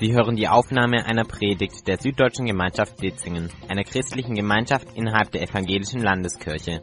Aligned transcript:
Sie 0.00 0.12
hören 0.14 0.34
die 0.34 0.48
Aufnahme 0.48 1.04
einer 1.04 1.24
Predigt 1.24 1.86
der 1.86 1.98
Süddeutschen 1.98 2.46
Gemeinschaft 2.46 3.02
Ditzingen, 3.02 3.50
einer 3.68 3.84
christlichen 3.84 4.34
Gemeinschaft 4.34 4.88
innerhalb 4.94 5.30
der 5.30 5.42
Evangelischen 5.42 6.00
Landeskirche. 6.00 6.82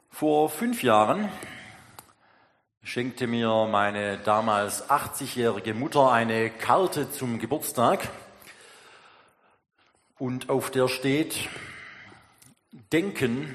Vor 0.09 0.49
fünf 0.49 0.83
Jahren 0.83 1.29
schenkte 2.83 3.27
mir 3.27 3.69
meine 3.71 4.17
damals 4.17 4.89
80-jährige 4.89 5.75
Mutter 5.75 6.11
eine 6.11 6.49
Karte 6.49 7.11
zum 7.11 7.39
Geburtstag 7.39 8.09
und 10.19 10.49
auf 10.49 10.71
der 10.71 10.89
steht, 10.89 11.37
Denken 12.91 13.55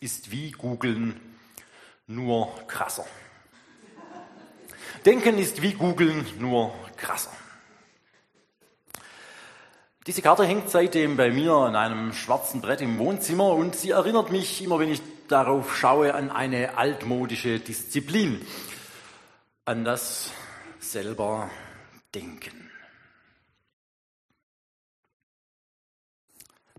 ist 0.00 0.30
wie 0.30 0.50
Googeln, 0.50 1.18
nur 2.06 2.54
krasser. 2.66 3.06
Denken 5.06 5.38
ist 5.38 5.62
wie 5.62 5.72
Googeln, 5.72 6.26
nur 6.38 6.74
krasser. 6.98 7.32
Diese 10.06 10.22
Karte 10.22 10.44
hängt 10.44 10.70
seitdem 10.70 11.18
bei 11.18 11.30
mir 11.30 11.52
an 11.52 11.76
einem 11.76 12.14
schwarzen 12.14 12.62
Brett 12.62 12.80
im 12.80 12.98
Wohnzimmer 12.98 13.52
und 13.52 13.76
sie 13.76 13.90
erinnert 13.90 14.30
mich 14.30 14.62
immer, 14.62 14.78
wenn 14.78 14.90
ich 14.90 15.02
darauf 15.28 15.76
schaue, 15.76 16.14
an 16.14 16.30
eine 16.30 16.78
altmodische 16.78 17.60
Disziplin, 17.60 18.40
an 19.66 19.84
das 19.84 20.32
selber 20.78 21.50
Denken. 22.14 22.70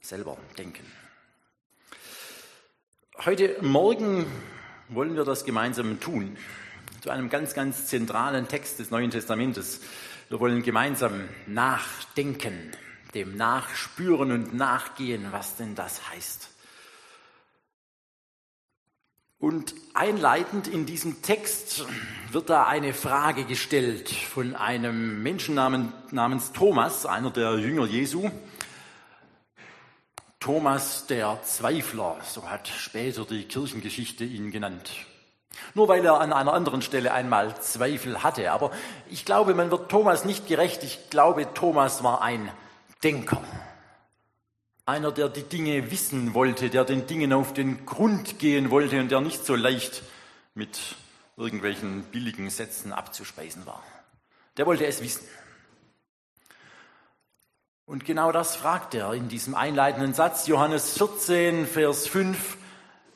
Selber 0.01 0.35
denken. 0.57 0.83
Heute 3.23 3.55
Morgen 3.61 4.25
wollen 4.89 5.15
wir 5.15 5.25
das 5.25 5.45
gemeinsam 5.45 5.99
tun 5.99 6.37
zu 7.01 7.11
einem 7.11 7.29
ganz, 7.29 7.53
ganz 7.53 7.85
zentralen 7.85 8.47
Text 8.47 8.79
des 8.79 8.89
Neuen 8.89 9.11
Testamentes. 9.11 9.79
Wir 10.29 10.39
wollen 10.39 10.63
gemeinsam 10.63 11.29
nachdenken, 11.45 12.71
dem 13.13 13.35
nachspüren 13.35 14.31
und 14.31 14.53
nachgehen, 14.53 15.27
was 15.31 15.55
denn 15.57 15.75
das 15.75 16.09
heißt. 16.09 16.49
Und 19.41 19.73
einleitend 19.95 20.67
in 20.67 20.85
diesem 20.85 21.23
Text 21.23 21.83
wird 22.31 22.51
da 22.51 22.67
eine 22.67 22.93
Frage 22.93 23.43
gestellt 23.45 24.09
von 24.11 24.55
einem 24.55 25.23
Menschen 25.23 25.55
namens 25.55 26.51
Thomas, 26.51 27.07
einer 27.07 27.31
der 27.31 27.57
Jünger 27.57 27.87
Jesu. 27.87 28.29
Thomas 30.39 31.07
der 31.07 31.39
Zweifler, 31.43 32.17
so 32.23 32.49
hat 32.49 32.67
später 32.67 33.25
die 33.25 33.45
Kirchengeschichte 33.45 34.25
ihn 34.25 34.51
genannt. 34.51 34.91
Nur 35.73 35.87
weil 35.87 36.05
er 36.05 36.19
an 36.19 36.33
einer 36.33 36.53
anderen 36.53 36.81
Stelle 36.83 37.11
einmal 37.11 37.59
Zweifel 37.61 38.23
hatte. 38.23 38.51
Aber 38.51 38.71
ich 39.09 39.25
glaube, 39.25 39.55
man 39.55 39.71
wird 39.71 39.89
Thomas 39.89 40.23
nicht 40.23 40.47
gerecht. 40.47 40.83
Ich 40.83 41.09
glaube, 41.09 41.51
Thomas 41.53 42.03
war 42.03 42.21
ein 42.21 42.51
Denker. 43.03 43.43
Einer, 44.85 45.11
der 45.11 45.29
die 45.29 45.43
Dinge 45.43 45.91
wissen 45.91 46.33
wollte, 46.33 46.69
der 46.69 46.85
den 46.85 47.07
Dingen 47.07 47.33
auf 47.33 47.53
den 47.53 47.85
Grund 47.85 48.39
gehen 48.39 48.69
wollte 48.69 48.99
und 48.99 49.09
der 49.09 49.21
nicht 49.21 49.45
so 49.45 49.55
leicht 49.55 50.03
mit 50.53 50.95
irgendwelchen 51.37 52.03
billigen 52.03 52.49
Sätzen 52.49 52.91
abzuspeisen 52.91 53.65
war. 53.65 53.83
Der 54.57 54.65
wollte 54.65 54.85
es 54.85 55.01
wissen. 55.01 55.25
Und 57.85 58.05
genau 58.05 58.31
das 58.31 58.55
fragt 58.55 58.93
er 58.93 59.13
in 59.13 59.27
diesem 59.27 59.55
einleitenden 59.55 60.13
Satz. 60.13 60.47
Johannes 60.47 60.97
14, 60.97 61.65
Vers 61.67 62.07
5 62.07 62.57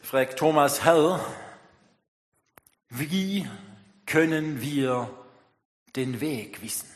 fragt 0.02 0.40
Thomas, 0.40 0.84
Herr, 0.84 1.20
wie 2.90 3.48
können 4.06 4.62
wir 4.62 5.10
den 5.96 6.20
Weg 6.20 6.62
wissen? 6.62 6.90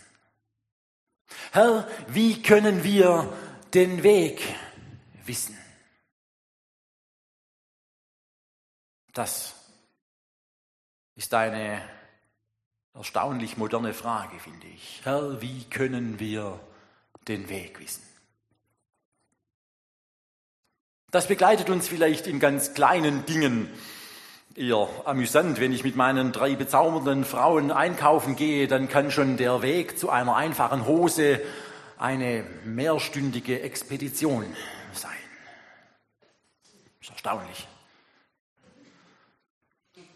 Herr, 1.52 1.88
wie 2.08 2.42
können 2.42 2.84
wir 2.84 3.32
den 3.74 4.04
Weg 4.04 4.42
wissen? 5.26 5.58
Das 9.14 9.56
ist 11.16 11.34
eine 11.34 11.82
erstaunlich 12.94 13.58
moderne 13.58 13.94
Frage, 13.94 14.40
finde 14.40 14.68
ich. 14.68 15.02
Herr, 15.04 15.42
wie 15.42 15.66
können 15.66 16.20
wir 16.20 16.60
den 17.28 17.50
Weg 17.50 17.80
wissen? 17.80 18.04
Das 21.12 21.28
begleitet 21.28 21.70
uns 21.70 21.88
vielleicht 21.88 22.28
in 22.28 22.40
ganz 22.40 22.74
kleinen 22.74 23.26
Dingen 23.26 23.68
eher 24.56 24.88
amüsant. 25.06 25.60
Wenn 25.60 25.74
ich 25.74 25.84
mit 25.84 25.96
meinen 25.96 26.32
drei 26.32 26.56
bezaubernden 26.56 27.26
Frauen 27.26 27.72
einkaufen 27.72 28.36
gehe, 28.36 28.68
dann 28.68 28.90
kann 28.90 29.12
schon 29.12 29.38
der 29.38 29.62
Weg 29.62 29.98
zu 29.98 30.10
einer 30.10 30.36
einfachen 30.36 30.86
Hose 30.86 31.42
eine 31.98 32.46
mehrstündige 32.64 33.62
Expedition 33.62 34.46
sein. 34.94 35.12
Das 37.00 37.02
ist 37.02 37.10
erstaunlich. 37.12 37.68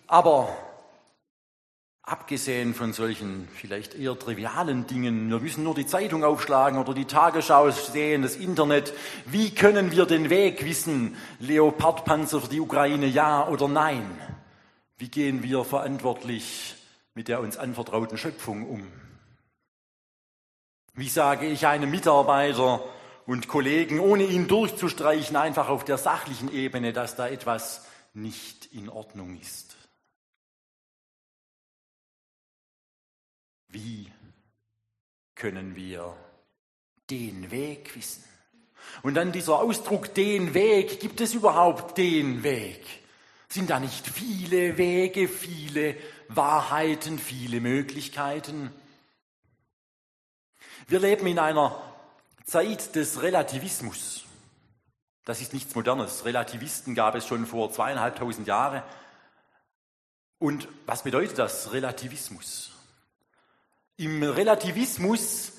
Aber 0.07 0.55
abgesehen 2.03 2.73
von 2.73 2.91
solchen 2.91 3.47
vielleicht 3.55 3.95
eher 3.95 4.19
trivialen 4.19 4.85
Dingen, 4.87 5.29
wir 5.29 5.39
müssen 5.39 5.63
nur 5.63 5.73
die 5.73 5.85
Zeitung 5.85 6.23
aufschlagen 6.23 6.77
oder 6.77 6.93
die 6.93 7.05
Tagesschau 7.05 7.71
sehen, 7.71 8.21
das 8.21 8.35
Internet, 8.35 8.93
wie 9.25 9.55
können 9.55 9.91
wir 9.91 10.05
den 10.05 10.29
Weg 10.29 10.65
wissen, 10.65 11.15
Leopardpanzer 11.39 12.41
für 12.41 12.49
die 12.49 12.59
Ukraine 12.59 13.07
ja 13.07 13.47
oder 13.47 13.69
nein? 13.69 14.05
Wie 14.97 15.07
gehen 15.07 15.43
wir 15.43 15.63
verantwortlich 15.63 16.75
mit 17.15 17.29
der 17.29 17.39
uns 17.39 17.57
anvertrauten 17.57 18.17
Schöpfung 18.17 18.67
um? 18.67 18.87
Wie 20.93 21.09
sage 21.09 21.47
ich 21.47 21.65
einem 21.65 21.89
Mitarbeiter 21.89 22.83
und 23.25 23.47
Kollegen, 23.47 23.99
ohne 23.99 24.25
ihn 24.25 24.47
durchzustreichen, 24.47 25.37
einfach 25.37 25.69
auf 25.69 25.85
der 25.85 25.97
sachlichen 25.97 26.53
Ebene, 26.53 26.93
dass 26.93 27.15
da 27.15 27.27
etwas 27.27 27.85
nicht 28.13 28.67
in 28.73 28.89
Ordnung 28.89 29.39
ist? 29.39 29.72
Wie 33.73 34.11
können 35.33 35.75
wir 35.75 36.15
den 37.09 37.49
Weg 37.49 37.95
wissen? 37.95 38.23
Und 39.01 39.15
dann 39.15 39.31
dieser 39.31 39.55
Ausdruck, 39.55 40.13
den 40.13 40.53
Weg, 40.53 40.99
gibt 40.99 41.21
es 41.21 41.33
überhaupt 41.33 41.97
den 41.97 42.43
Weg? 42.43 42.85
Sind 43.49 43.71
da 43.71 43.79
nicht 43.79 44.07
viele 44.07 44.77
Wege, 44.77 45.27
viele 45.27 45.95
Wahrheiten, 46.27 47.17
viele 47.17 47.61
Möglichkeiten? 47.61 48.71
Wir 50.87 50.99
leben 50.99 51.25
in 51.25 51.39
einer 51.39 51.81
Zeit 52.45 52.93
des 52.95 53.23
Relativismus. 53.23 54.25
Das 55.25 55.41
ist 55.41 55.53
nichts 55.53 55.73
Modernes. 55.73 56.25
Relativisten 56.25 56.93
gab 56.93 57.15
es 57.15 57.25
schon 57.25 57.47
vor 57.47 57.71
zweieinhalbtausend 57.71 58.45
Jahren. 58.45 58.83
Und 60.37 60.67
was 60.85 61.03
bedeutet 61.03 61.39
das 61.39 61.71
Relativismus? 61.71 62.72
Im 63.97 64.23
Relativismus 64.23 65.53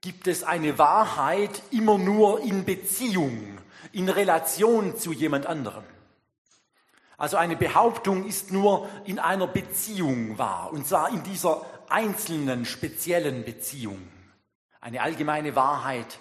gibt 0.00 0.26
es 0.26 0.44
eine 0.44 0.78
Wahrheit 0.78 1.62
immer 1.70 1.98
nur 1.98 2.40
in 2.40 2.64
Beziehung, 2.64 3.58
in 3.92 4.08
Relation 4.08 4.96
zu 4.96 5.12
jemand 5.12 5.46
anderem. 5.46 5.84
Also 7.18 7.36
eine 7.36 7.56
Behauptung 7.56 8.26
ist 8.26 8.50
nur 8.50 8.88
in 9.04 9.18
einer 9.18 9.46
Beziehung 9.46 10.38
wahr, 10.38 10.72
und 10.72 10.86
zwar 10.86 11.10
in 11.10 11.22
dieser 11.22 11.66
einzelnen, 11.90 12.64
speziellen 12.64 13.44
Beziehung. 13.44 14.00
Eine 14.80 15.02
allgemeine 15.02 15.54
Wahrheit 15.54 16.18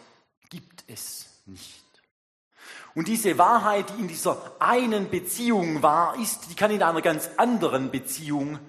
gibt 0.50 0.84
es 0.88 1.42
nicht. 1.46 1.86
Und 2.96 3.08
diese 3.08 3.38
Wahrheit, 3.38 3.92
die 3.92 4.02
in 4.02 4.08
dieser 4.10 4.56
einen 4.60 5.10
Beziehung 5.10 5.82
wahr 5.84 6.20
ist, 6.20 6.50
die 6.50 6.56
kann 6.56 6.72
in 6.72 6.84
einer 6.84 7.02
ganz 7.02 7.30
anderen 7.38 7.92
Beziehung 7.92 8.60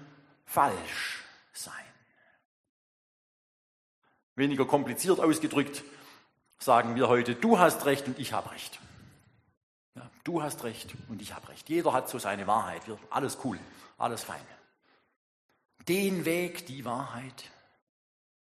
falsch 0.45 1.25
sein. 1.53 1.75
Weniger 4.41 4.65
kompliziert 4.65 5.21
ausgedrückt 5.21 5.85
sagen 6.59 6.95
wir 6.97 7.09
heute, 7.09 7.35
du 7.35 7.59
hast 7.59 7.85
recht 7.85 8.07
und 8.07 8.19
ich 8.19 8.33
habe 8.33 8.51
recht. 8.51 8.81
Ja, 9.95 10.11
du 10.25 10.43
hast 10.43 10.65
recht 10.65 10.95
und 11.09 11.21
ich 11.21 11.35
habe 11.35 11.49
recht. 11.49 11.69
Jeder 11.69 11.93
hat 11.93 12.09
so 12.09 12.19
seine 12.19 12.47
Wahrheit. 12.47 12.83
Alles 13.11 13.39
cool, 13.45 13.59
alles 13.99 14.25
fein. 14.25 14.41
Den 15.89 16.25
Weg, 16.25 16.67
die 16.67 16.85
Wahrheit, 16.85 17.51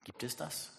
gibt 0.05 0.23
es 0.23 0.35
das? 0.35 0.71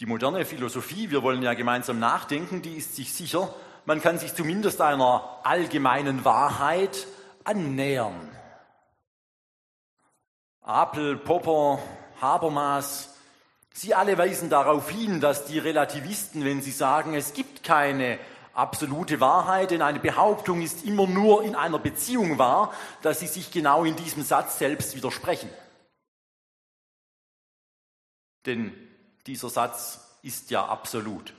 Die 0.00 0.06
moderne 0.06 0.44
Philosophie, 0.44 1.10
wir 1.10 1.22
wollen 1.22 1.42
ja 1.42 1.54
gemeinsam 1.54 1.98
nachdenken, 1.98 2.62
die 2.62 2.76
ist 2.76 2.96
sich 2.96 3.12
sicher, 3.12 3.54
man 3.84 4.00
kann 4.00 4.18
sich 4.18 4.34
zumindest 4.34 4.80
einer 4.80 5.40
allgemeinen 5.44 6.24
Wahrheit 6.24 7.06
annähern. 7.44 8.35
Apel, 10.66 11.16
Popper, 11.16 11.78
Habermas, 12.20 13.14
sie 13.72 13.94
alle 13.94 14.18
weisen 14.18 14.50
darauf 14.50 14.90
hin, 14.90 15.20
dass 15.20 15.46
die 15.46 15.60
Relativisten, 15.60 16.44
wenn 16.44 16.60
sie 16.60 16.72
sagen, 16.72 17.14
es 17.14 17.34
gibt 17.34 17.62
keine 17.62 18.18
absolute 18.52 19.20
Wahrheit, 19.20 19.70
denn 19.70 19.80
eine 19.80 20.00
Behauptung 20.00 20.62
ist 20.62 20.84
immer 20.84 21.06
nur 21.06 21.44
in 21.44 21.54
einer 21.54 21.78
Beziehung 21.78 22.38
wahr, 22.38 22.74
dass 23.02 23.20
sie 23.20 23.28
sich 23.28 23.52
genau 23.52 23.84
in 23.84 23.94
diesem 23.94 24.24
Satz 24.24 24.58
selbst 24.58 24.96
widersprechen. 24.96 25.50
Denn 28.44 28.74
dieser 29.28 29.50
Satz 29.50 30.18
ist 30.22 30.50
ja 30.50 30.66
absolut. 30.66 31.32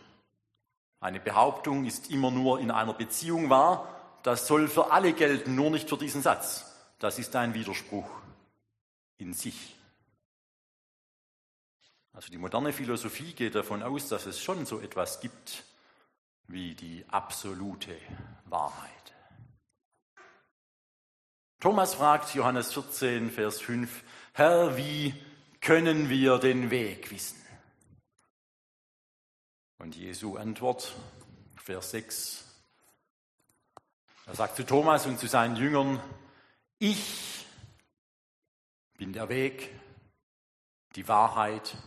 Eine 1.01 1.19
Behauptung 1.19 1.83
ist 1.83 2.12
immer 2.12 2.31
nur 2.31 2.62
in 2.62 2.71
einer 2.71 2.94
Beziehung 2.94 3.50
wahr. 3.50 3.89
Das 4.23 4.47
soll 4.47 4.69
für 4.69 4.91
alle 4.91 5.12
gelten, 5.12 5.56
nur 5.56 5.69
nicht 5.69 5.89
für 5.89 5.97
diesen 5.97 6.21
Satz. 6.21 6.65
Das 7.00 7.19
ist 7.19 7.35
ein 7.35 7.53
Widerspruch 7.53 8.09
in 9.18 9.34
sich. 9.34 9.75
Also 12.14 12.31
die 12.31 12.38
moderne 12.38 12.74
Philosophie 12.74 13.34
geht 13.34 13.56
davon 13.56 13.84
aus, 13.84 14.10
dass 14.10 14.25
es 14.25 14.42
schon 14.42 14.66
so 14.66 14.80
etwas 14.80 15.19
gibt 15.19 15.64
wie 16.48 16.74
die 16.75 17.06
absolute 17.10 17.96
Wahrheit. 18.46 19.14
Thomas 21.60 21.96
fragt 21.96 22.34
Johannes 22.34 22.74
14, 22.74 23.31
Vers 23.31 23.62
5, 23.62 24.04
Herr, 24.34 24.78
wie 24.78 25.14
können 25.60 26.10
wir 26.10 26.38
den 26.38 26.69
Weg 26.69 27.12
wissen? 27.12 27.42
Und 29.80 29.96
Jesu 29.96 30.38
Antwort, 30.38 30.96
Vers 31.58 31.92
6, 31.92 32.46
er 34.28 34.36
sagt 34.36 34.56
zu 34.56 34.66
Thomas 34.66 35.06
und 35.06 35.19
zu 35.19 35.28
seinen 35.28 35.56
Jüngern, 35.56 36.02
ich 36.80 37.37
bin 38.97 39.13
der 39.13 39.29
Weg, 39.29 39.73
die 40.95 41.07
Wahrheit 41.07 41.77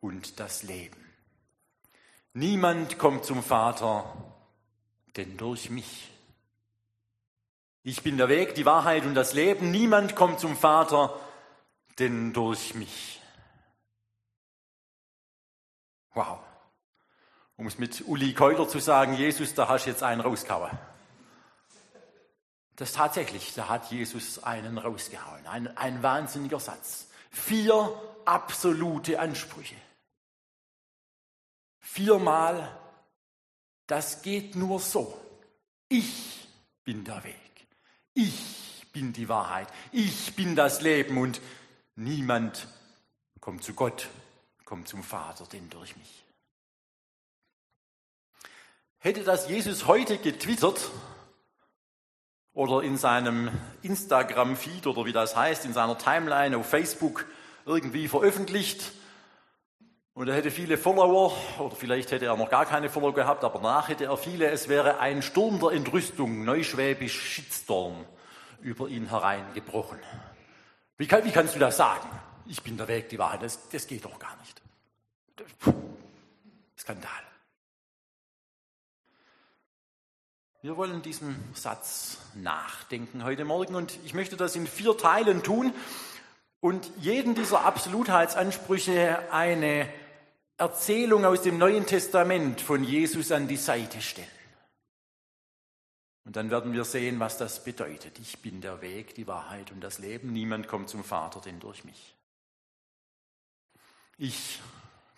und 0.00 0.38
das 0.38 0.62
Leben. 0.62 1.04
Niemand 2.32 2.98
kommt 2.98 3.24
zum 3.24 3.42
Vater, 3.42 4.04
denn 5.16 5.36
durch 5.36 5.70
mich. 5.70 6.10
Ich 7.82 8.02
bin 8.02 8.16
der 8.16 8.28
Weg, 8.28 8.54
die 8.54 8.66
Wahrheit 8.66 9.04
und 9.04 9.14
das 9.14 9.32
Leben. 9.34 9.70
Niemand 9.70 10.14
kommt 10.14 10.38
zum 10.38 10.56
Vater, 10.56 11.18
denn 11.98 12.32
durch 12.32 12.74
mich. 12.74 13.20
Wow. 16.14 16.38
Um 17.56 17.66
es 17.66 17.78
mit 17.78 18.06
Uli 18.06 18.34
Keuler 18.34 18.68
zu 18.68 18.78
sagen, 18.78 19.14
Jesus, 19.14 19.54
da 19.54 19.68
hast 19.68 19.86
du 19.86 19.90
jetzt 19.90 20.04
einen 20.04 20.20
rausgehauen. 20.20 20.78
Das 22.78 22.92
tatsächlich, 22.92 23.54
da 23.54 23.68
hat 23.68 23.90
Jesus 23.90 24.44
einen 24.44 24.78
rausgehauen. 24.78 25.44
Ein, 25.48 25.76
ein 25.76 26.00
wahnsinniger 26.04 26.60
Satz. 26.60 27.08
Vier 27.28 27.92
absolute 28.24 29.18
Ansprüche. 29.18 29.74
Viermal, 31.80 32.78
das 33.88 34.22
geht 34.22 34.54
nur 34.54 34.78
so. 34.78 35.20
Ich 35.88 36.46
bin 36.84 37.02
der 37.02 37.24
Weg. 37.24 37.66
Ich 38.14 38.86
bin 38.92 39.12
die 39.12 39.28
Wahrheit. 39.28 39.66
Ich 39.90 40.36
bin 40.36 40.54
das 40.54 40.80
Leben 40.80 41.18
und 41.18 41.40
niemand 41.96 42.68
kommt 43.40 43.64
zu 43.64 43.74
Gott, 43.74 44.08
kommt 44.64 44.86
zum 44.86 45.02
Vater, 45.02 45.46
denn 45.46 45.68
durch 45.68 45.96
mich. 45.96 46.24
Hätte 48.98 49.24
das 49.24 49.48
Jesus 49.48 49.88
heute 49.88 50.18
getwittert 50.18 50.92
oder 52.58 52.82
in 52.82 52.96
seinem 52.96 53.52
Instagram-Feed 53.82 54.88
oder 54.88 55.04
wie 55.04 55.12
das 55.12 55.36
heißt, 55.36 55.64
in 55.64 55.72
seiner 55.72 55.96
Timeline 55.96 56.58
auf 56.58 56.66
Facebook 56.66 57.24
irgendwie 57.64 58.08
veröffentlicht 58.08 58.90
und 60.12 60.26
er 60.26 60.34
hätte 60.34 60.50
viele 60.50 60.76
Follower 60.76 61.36
oder 61.60 61.76
vielleicht 61.76 62.10
hätte 62.10 62.26
er 62.26 62.36
noch 62.36 62.50
gar 62.50 62.66
keine 62.66 62.90
Follower 62.90 63.14
gehabt, 63.14 63.44
aber 63.44 63.60
danach 63.60 63.88
hätte 63.88 64.06
er 64.06 64.16
viele, 64.16 64.50
es 64.50 64.68
wäre 64.68 64.98
ein 64.98 65.22
Sturm 65.22 65.60
der 65.60 65.70
Entrüstung, 65.70 66.44
neuschwäbisch 66.44 67.16
Shitstorm, 67.16 68.04
über 68.60 68.88
ihn 68.88 69.08
hereingebrochen. 69.08 70.00
Wie, 70.96 71.06
kann, 71.06 71.24
wie 71.24 71.30
kannst 71.30 71.54
du 71.54 71.60
das 71.60 71.76
sagen? 71.76 72.08
Ich 72.46 72.60
bin 72.64 72.76
der 72.76 72.88
Weg, 72.88 73.08
die 73.08 73.20
Wahrheit, 73.20 73.42
das, 73.44 73.68
das 73.68 73.86
geht 73.86 74.04
doch 74.04 74.18
gar 74.18 74.36
nicht. 74.40 74.60
Skandal. 76.76 77.22
Wir 80.60 80.76
wollen 80.76 81.02
diesem 81.02 81.36
Satz 81.54 82.18
nachdenken 82.34 83.22
heute 83.22 83.44
Morgen 83.44 83.76
und 83.76 83.96
ich 84.04 84.12
möchte 84.12 84.36
das 84.36 84.56
in 84.56 84.66
vier 84.66 84.96
Teilen 84.96 85.44
tun 85.44 85.72
und 86.58 86.90
jeden 86.96 87.36
dieser 87.36 87.64
Absolutheitsansprüche 87.64 89.30
eine 89.30 89.88
Erzählung 90.56 91.24
aus 91.24 91.42
dem 91.42 91.58
Neuen 91.58 91.86
Testament 91.86 92.60
von 92.60 92.82
Jesus 92.82 93.30
an 93.30 93.46
die 93.46 93.56
Seite 93.56 94.00
stellen. 94.00 94.26
Und 96.24 96.34
dann 96.34 96.50
werden 96.50 96.72
wir 96.72 96.84
sehen, 96.84 97.20
was 97.20 97.38
das 97.38 97.62
bedeutet. 97.62 98.18
Ich 98.18 98.40
bin 98.40 98.60
der 98.60 98.82
Weg, 98.82 99.14
die 99.14 99.28
Wahrheit 99.28 99.70
und 99.70 99.80
das 99.80 100.00
Leben. 100.00 100.32
Niemand 100.32 100.66
kommt 100.66 100.88
zum 100.88 101.04
Vater, 101.04 101.40
denn 101.40 101.60
durch 101.60 101.84
mich. 101.84 102.16
Ich 104.16 104.58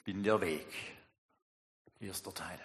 bin 0.04 0.22
der 0.22 0.42
Weg. 0.42 0.66
Erster 1.98 2.34
Teil. 2.34 2.60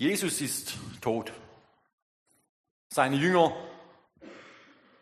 Jesus 0.00 0.40
ist 0.40 0.78
tot. 1.02 1.30
Seine 2.88 3.16
Jünger, 3.16 3.54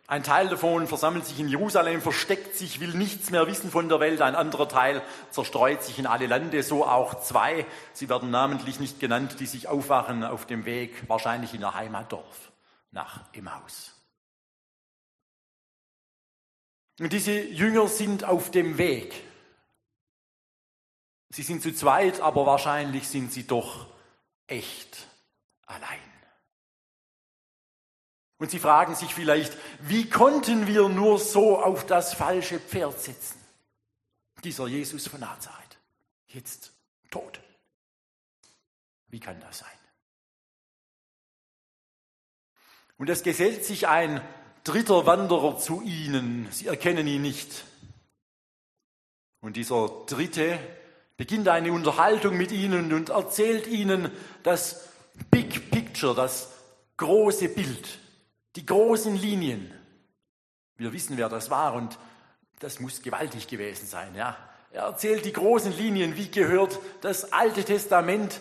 ein 0.08 0.24
Teil 0.24 0.48
davon 0.48 0.88
versammelt 0.88 1.24
sich 1.24 1.38
in 1.38 1.46
Jerusalem, 1.46 2.02
versteckt 2.02 2.56
sich, 2.56 2.80
will 2.80 2.92
nichts 2.94 3.30
mehr 3.30 3.46
wissen 3.46 3.70
von 3.70 3.88
der 3.88 4.00
Welt. 4.00 4.20
Ein 4.20 4.34
anderer 4.34 4.68
Teil 4.68 5.00
zerstreut 5.30 5.84
sich 5.84 6.00
in 6.00 6.08
alle 6.08 6.26
Lande, 6.26 6.64
so 6.64 6.84
auch 6.84 7.22
zwei. 7.22 7.64
Sie 7.92 8.08
werden 8.08 8.32
namentlich 8.32 8.80
nicht 8.80 8.98
genannt, 8.98 9.38
die 9.38 9.46
sich 9.46 9.68
aufwachen 9.68 10.24
auf 10.24 10.46
dem 10.46 10.64
Weg, 10.64 11.08
wahrscheinlich 11.08 11.54
in 11.54 11.60
ihr 11.60 11.74
Heimatdorf, 11.74 12.50
nach 12.90 13.22
Emmaus. 13.32 13.94
Und 16.98 17.12
diese 17.12 17.40
Jünger 17.40 17.86
sind 17.86 18.24
auf 18.24 18.50
dem 18.50 18.78
Weg. 18.78 19.14
Sie 21.28 21.44
sind 21.44 21.62
zu 21.62 21.72
zweit, 21.72 22.20
aber 22.20 22.46
wahrscheinlich 22.46 23.06
sind 23.06 23.32
sie 23.32 23.46
doch 23.46 23.86
echt 24.48 25.06
allein. 25.66 26.00
Und 28.38 28.50
sie 28.50 28.58
fragen 28.58 28.94
sich 28.94 29.14
vielleicht, 29.14 29.56
wie 29.80 30.08
konnten 30.08 30.66
wir 30.66 30.88
nur 30.88 31.18
so 31.18 31.60
auf 31.60 31.86
das 31.86 32.14
falsche 32.14 32.60
Pferd 32.60 33.00
sitzen? 33.00 33.40
Dieser 34.44 34.68
Jesus 34.68 35.08
von 35.08 35.20
Nazareth, 35.20 35.78
jetzt 36.28 36.72
tot. 37.10 37.40
Wie 39.08 39.20
kann 39.20 39.40
das 39.40 39.58
sein? 39.58 39.68
Und 42.96 43.08
es 43.08 43.22
gesellt 43.22 43.64
sich 43.64 43.88
ein 43.88 44.20
dritter 44.64 45.06
Wanderer 45.06 45.58
zu 45.58 45.82
ihnen. 45.82 46.50
Sie 46.52 46.66
erkennen 46.66 47.06
ihn 47.06 47.22
nicht. 47.22 47.64
Und 49.40 49.56
dieser 49.56 49.88
dritte 50.06 50.58
beginnt 51.18 51.48
eine 51.48 51.72
Unterhaltung 51.72 52.38
mit 52.38 52.52
ihnen 52.52 52.92
und 52.94 53.10
erzählt 53.10 53.66
ihnen 53.66 54.10
das 54.44 54.88
Big 55.30 55.70
Picture, 55.70 56.14
das 56.14 56.48
große 56.96 57.48
Bild, 57.50 57.98
die 58.56 58.64
großen 58.64 59.16
Linien. 59.16 59.70
Wir 60.76 60.92
wissen, 60.92 61.16
wer 61.18 61.28
das 61.28 61.50
war 61.50 61.74
und 61.74 61.98
das 62.60 62.80
muss 62.80 63.02
gewaltig 63.02 63.48
gewesen 63.48 63.86
sein. 63.86 64.14
Ja. 64.14 64.36
Er 64.70 64.84
erzählt 64.84 65.24
die 65.24 65.32
großen 65.32 65.76
Linien, 65.76 66.16
wie 66.16 66.30
gehört 66.30 66.78
das 67.00 67.32
Alte 67.32 67.64
Testament 67.64 68.40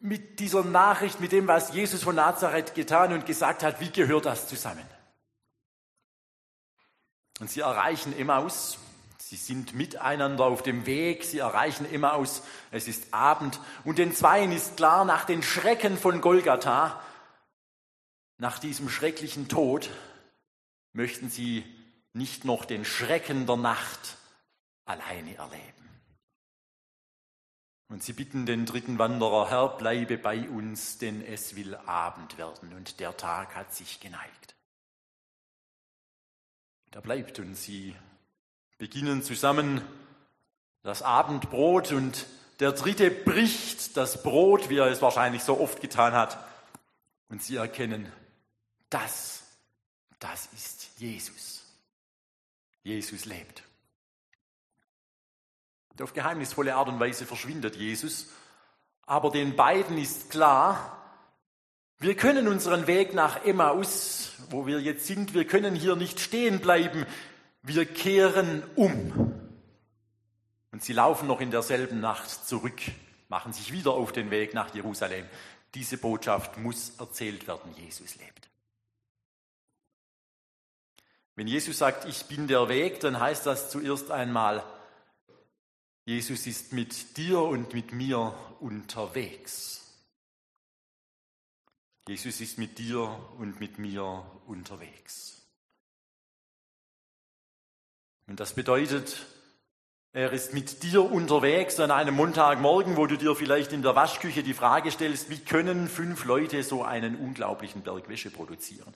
mit 0.00 0.40
dieser 0.40 0.64
Nachricht, 0.64 1.20
mit 1.20 1.32
dem, 1.32 1.46
was 1.46 1.74
Jesus 1.74 2.02
von 2.02 2.14
Nazareth 2.14 2.74
getan 2.74 3.12
und 3.12 3.26
gesagt 3.26 3.62
hat, 3.62 3.80
wie 3.80 3.90
gehört 3.90 4.24
das 4.24 4.48
zusammen? 4.48 4.84
Und 7.38 7.50
sie 7.50 7.60
erreichen 7.60 8.16
Emmaus, 8.16 8.78
Sie 9.34 9.40
sind 9.40 9.74
miteinander 9.74 10.44
auf 10.44 10.62
dem 10.62 10.86
Weg, 10.86 11.24
sie 11.24 11.40
erreichen 11.40 11.92
Emmaus, 11.92 12.44
es 12.70 12.86
ist 12.86 13.12
Abend 13.12 13.58
und 13.82 13.98
den 13.98 14.14
Zweien 14.14 14.52
ist 14.52 14.76
klar, 14.76 15.04
nach 15.04 15.24
den 15.24 15.42
Schrecken 15.42 15.98
von 15.98 16.20
Golgatha, 16.20 17.02
nach 18.38 18.60
diesem 18.60 18.88
schrecklichen 18.88 19.48
Tod, 19.48 19.90
möchten 20.92 21.30
sie 21.30 21.64
nicht 22.12 22.44
noch 22.44 22.64
den 22.64 22.84
Schrecken 22.84 23.44
der 23.44 23.56
Nacht 23.56 24.18
alleine 24.84 25.34
erleben. 25.34 25.90
Und 27.88 28.04
sie 28.04 28.12
bitten 28.12 28.46
den 28.46 28.66
dritten 28.66 29.00
Wanderer, 29.00 29.50
Herr, 29.50 29.68
bleibe 29.76 30.16
bei 30.16 30.48
uns, 30.48 30.98
denn 30.98 31.26
es 31.26 31.56
will 31.56 31.74
Abend 31.74 32.38
werden 32.38 32.72
und 32.72 33.00
der 33.00 33.16
Tag 33.16 33.56
hat 33.56 33.74
sich 33.74 33.98
geneigt. 33.98 34.54
Da 36.92 37.00
bleibt 37.00 37.40
und 37.40 37.56
sie 37.56 37.96
beginnen 38.84 39.22
zusammen 39.22 39.80
das 40.82 41.00
Abendbrot 41.00 41.92
und 41.92 42.26
der 42.60 42.72
dritte 42.72 43.10
bricht 43.10 43.96
das 43.96 44.22
Brot, 44.22 44.68
wie 44.68 44.76
er 44.76 44.88
es 44.88 45.00
wahrscheinlich 45.00 45.42
so 45.42 45.58
oft 45.58 45.80
getan 45.80 46.12
hat. 46.12 46.36
Und 47.30 47.42
sie 47.42 47.56
erkennen, 47.56 48.12
das, 48.90 49.42
das 50.18 50.50
ist 50.54 50.90
Jesus. 50.98 51.64
Jesus 52.82 53.24
lebt. 53.24 53.62
Und 55.92 56.02
auf 56.02 56.12
geheimnisvolle 56.12 56.74
Art 56.74 56.88
und 56.88 57.00
Weise 57.00 57.24
verschwindet 57.24 57.76
Jesus. 57.76 58.26
Aber 59.06 59.30
den 59.30 59.56
beiden 59.56 59.96
ist 59.96 60.28
klar, 60.28 61.02
wir 62.00 62.16
können 62.16 62.48
unseren 62.48 62.86
Weg 62.86 63.14
nach 63.14 63.46
Emmaus, 63.46 64.32
wo 64.50 64.66
wir 64.66 64.78
jetzt 64.78 65.06
sind, 65.06 65.32
wir 65.32 65.46
können 65.46 65.74
hier 65.74 65.96
nicht 65.96 66.20
stehen 66.20 66.60
bleiben. 66.60 67.06
Wir 67.66 67.86
kehren 67.86 68.62
um. 68.76 69.32
Und 70.70 70.84
sie 70.84 70.92
laufen 70.92 71.26
noch 71.26 71.40
in 71.40 71.50
derselben 71.50 71.98
Nacht 72.00 72.46
zurück, 72.46 72.80
machen 73.28 73.54
sich 73.54 73.72
wieder 73.72 73.92
auf 73.92 74.12
den 74.12 74.30
Weg 74.30 74.52
nach 74.52 74.74
Jerusalem. 74.74 75.26
Diese 75.74 75.96
Botschaft 75.96 76.58
muss 76.58 76.92
erzählt 76.98 77.48
werden, 77.48 77.74
Jesus 77.74 78.16
lebt. 78.16 78.50
Wenn 81.36 81.46
Jesus 81.46 81.78
sagt, 81.78 82.04
ich 82.04 82.26
bin 82.26 82.48
der 82.48 82.68
Weg, 82.68 83.00
dann 83.00 83.18
heißt 83.18 83.46
das 83.46 83.70
zuerst 83.70 84.10
einmal, 84.10 84.62
Jesus 86.04 86.46
ist 86.46 86.74
mit 86.74 87.16
dir 87.16 87.40
und 87.40 87.72
mit 87.72 87.92
mir 87.92 88.34
unterwegs. 88.60 89.90
Jesus 92.06 92.42
ist 92.42 92.58
mit 92.58 92.78
dir 92.78 93.00
und 93.38 93.58
mit 93.58 93.78
mir 93.78 94.30
unterwegs. 94.46 95.43
Und 98.26 98.40
das 98.40 98.54
bedeutet, 98.54 99.26
er 100.12 100.32
ist 100.32 100.54
mit 100.54 100.82
dir 100.82 101.02
unterwegs 101.10 101.80
an 101.80 101.90
einem 101.90 102.14
Montagmorgen, 102.14 102.96
wo 102.96 103.06
du 103.06 103.18
dir 103.18 103.34
vielleicht 103.34 103.72
in 103.72 103.82
der 103.82 103.96
Waschküche 103.96 104.42
die 104.42 104.54
Frage 104.54 104.90
stellst, 104.90 105.28
wie 105.28 105.40
können 105.40 105.88
fünf 105.88 106.24
Leute 106.24 106.62
so 106.62 106.84
einen 106.84 107.16
unglaublichen 107.16 107.82
Berg 107.82 108.08
Wäsche 108.08 108.30
produzieren? 108.30 108.94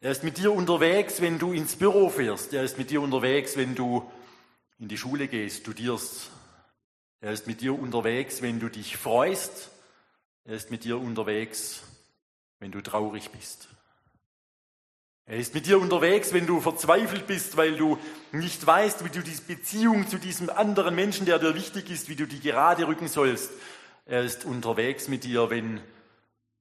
Er 0.00 0.12
ist 0.12 0.22
mit 0.22 0.38
dir 0.38 0.52
unterwegs, 0.52 1.20
wenn 1.20 1.38
du 1.38 1.52
ins 1.52 1.74
Büro 1.74 2.10
fährst. 2.10 2.54
Er 2.54 2.62
ist 2.62 2.78
mit 2.78 2.90
dir 2.90 3.02
unterwegs, 3.02 3.56
wenn 3.56 3.74
du 3.74 4.08
in 4.78 4.88
die 4.88 4.98
Schule 4.98 5.26
gehst, 5.26 5.62
studierst. 5.62 6.30
Er 7.20 7.32
ist 7.32 7.46
mit 7.46 7.60
dir 7.60 7.76
unterwegs, 7.76 8.40
wenn 8.40 8.60
du 8.60 8.68
dich 8.68 8.96
freust. 8.96 9.70
Er 10.44 10.54
ist 10.54 10.70
mit 10.70 10.84
dir 10.84 11.00
unterwegs, 11.00 11.82
wenn 12.60 12.70
du 12.70 12.80
traurig 12.82 13.30
bist. 13.30 13.68
Er 15.28 15.38
ist 15.38 15.54
mit 15.54 15.66
dir 15.66 15.80
unterwegs, 15.80 16.32
wenn 16.32 16.46
du 16.46 16.60
verzweifelt 16.60 17.26
bist, 17.26 17.56
weil 17.56 17.76
du 17.76 17.98
nicht 18.30 18.64
weißt, 18.64 19.04
wie 19.04 19.10
du 19.10 19.22
die 19.22 19.32
Beziehung 19.32 20.08
zu 20.08 20.18
diesem 20.18 20.48
anderen 20.50 20.94
Menschen, 20.94 21.26
der 21.26 21.40
dir 21.40 21.56
wichtig 21.56 21.90
ist, 21.90 22.08
wie 22.08 22.14
du 22.14 22.26
die 22.28 22.38
gerade 22.38 22.86
rücken 22.86 23.08
sollst. 23.08 23.50
Er 24.04 24.22
ist 24.22 24.44
unterwegs 24.44 25.08
mit 25.08 25.24
dir, 25.24 25.50
wenn 25.50 25.80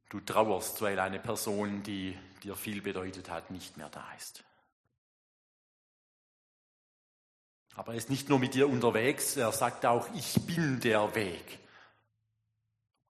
du 0.10 0.20
trauerst, 0.20 0.82
weil 0.82 1.00
eine 1.00 1.20
Person, 1.20 1.84
die 1.84 2.18
dir 2.42 2.56
viel 2.56 2.82
bedeutet 2.82 3.30
hat, 3.30 3.52
nicht 3.52 3.78
mehr 3.78 3.90
da 3.90 4.04
ist. 4.18 4.44
Aber 7.76 7.92
er 7.92 7.98
ist 7.98 8.10
nicht 8.10 8.30
nur 8.30 8.40
mit 8.40 8.56
dir 8.56 8.68
unterwegs, 8.68 9.38
er 9.38 9.52
sagt 9.52 9.86
auch, 9.86 10.08
ich 10.16 10.34
bin 10.48 10.80
der 10.80 11.14
Weg. 11.14 11.60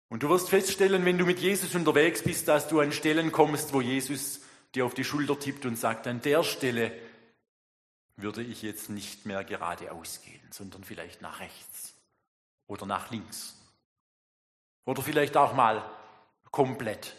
Und 0.10 0.22
du 0.24 0.30
wirst 0.30 0.50
feststellen, 0.50 1.06
wenn 1.06 1.18
du 1.18 1.26
mit 1.26 1.40
Jesus 1.40 1.76
unterwegs 1.76 2.24
bist, 2.24 2.50
dass 2.50 2.68
du 2.68 2.82
an 2.82 2.92
Stellen 2.92 3.32
kommst, 3.32 3.72
wo 3.72 3.80
Jesus 3.80 4.42
dir 4.76 4.86
auf 4.86 4.94
die 4.94 5.04
Schulter 5.04 5.40
tippt 5.40 5.66
und 5.66 5.78
sagt, 5.78 6.08
an 6.08 6.22
der 6.22 6.44
Stelle 6.44 6.92
würde 8.18 8.42
ich 8.42 8.62
jetzt 8.62 8.90
nicht 8.90 9.26
mehr 9.26 9.44
geradeaus 9.44 10.22
gehen, 10.22 10.52
sondern 10.52 10.84
vielleicht 10.84 11.22
nach 11.22 11.40
rechts 11.40 11.94
oder 12.68 12.86
nach 12.86 13.12
links. 13.12 13.56
Oder 14.86 15.02
vielleicht 15.02 15.36
auch 15.38 15.54
mal 15.54 15.84
komplett 16.52 17.16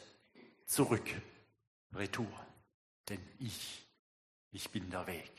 zurück, 0.66 1.08
retour. 1.92 2.46
Denn 3.08 3.20
ich, 3.38 3.84
ich 4.52 4.70
bin 4.70 4.90
der 4.90 5.06
Weg. 5.06 5.30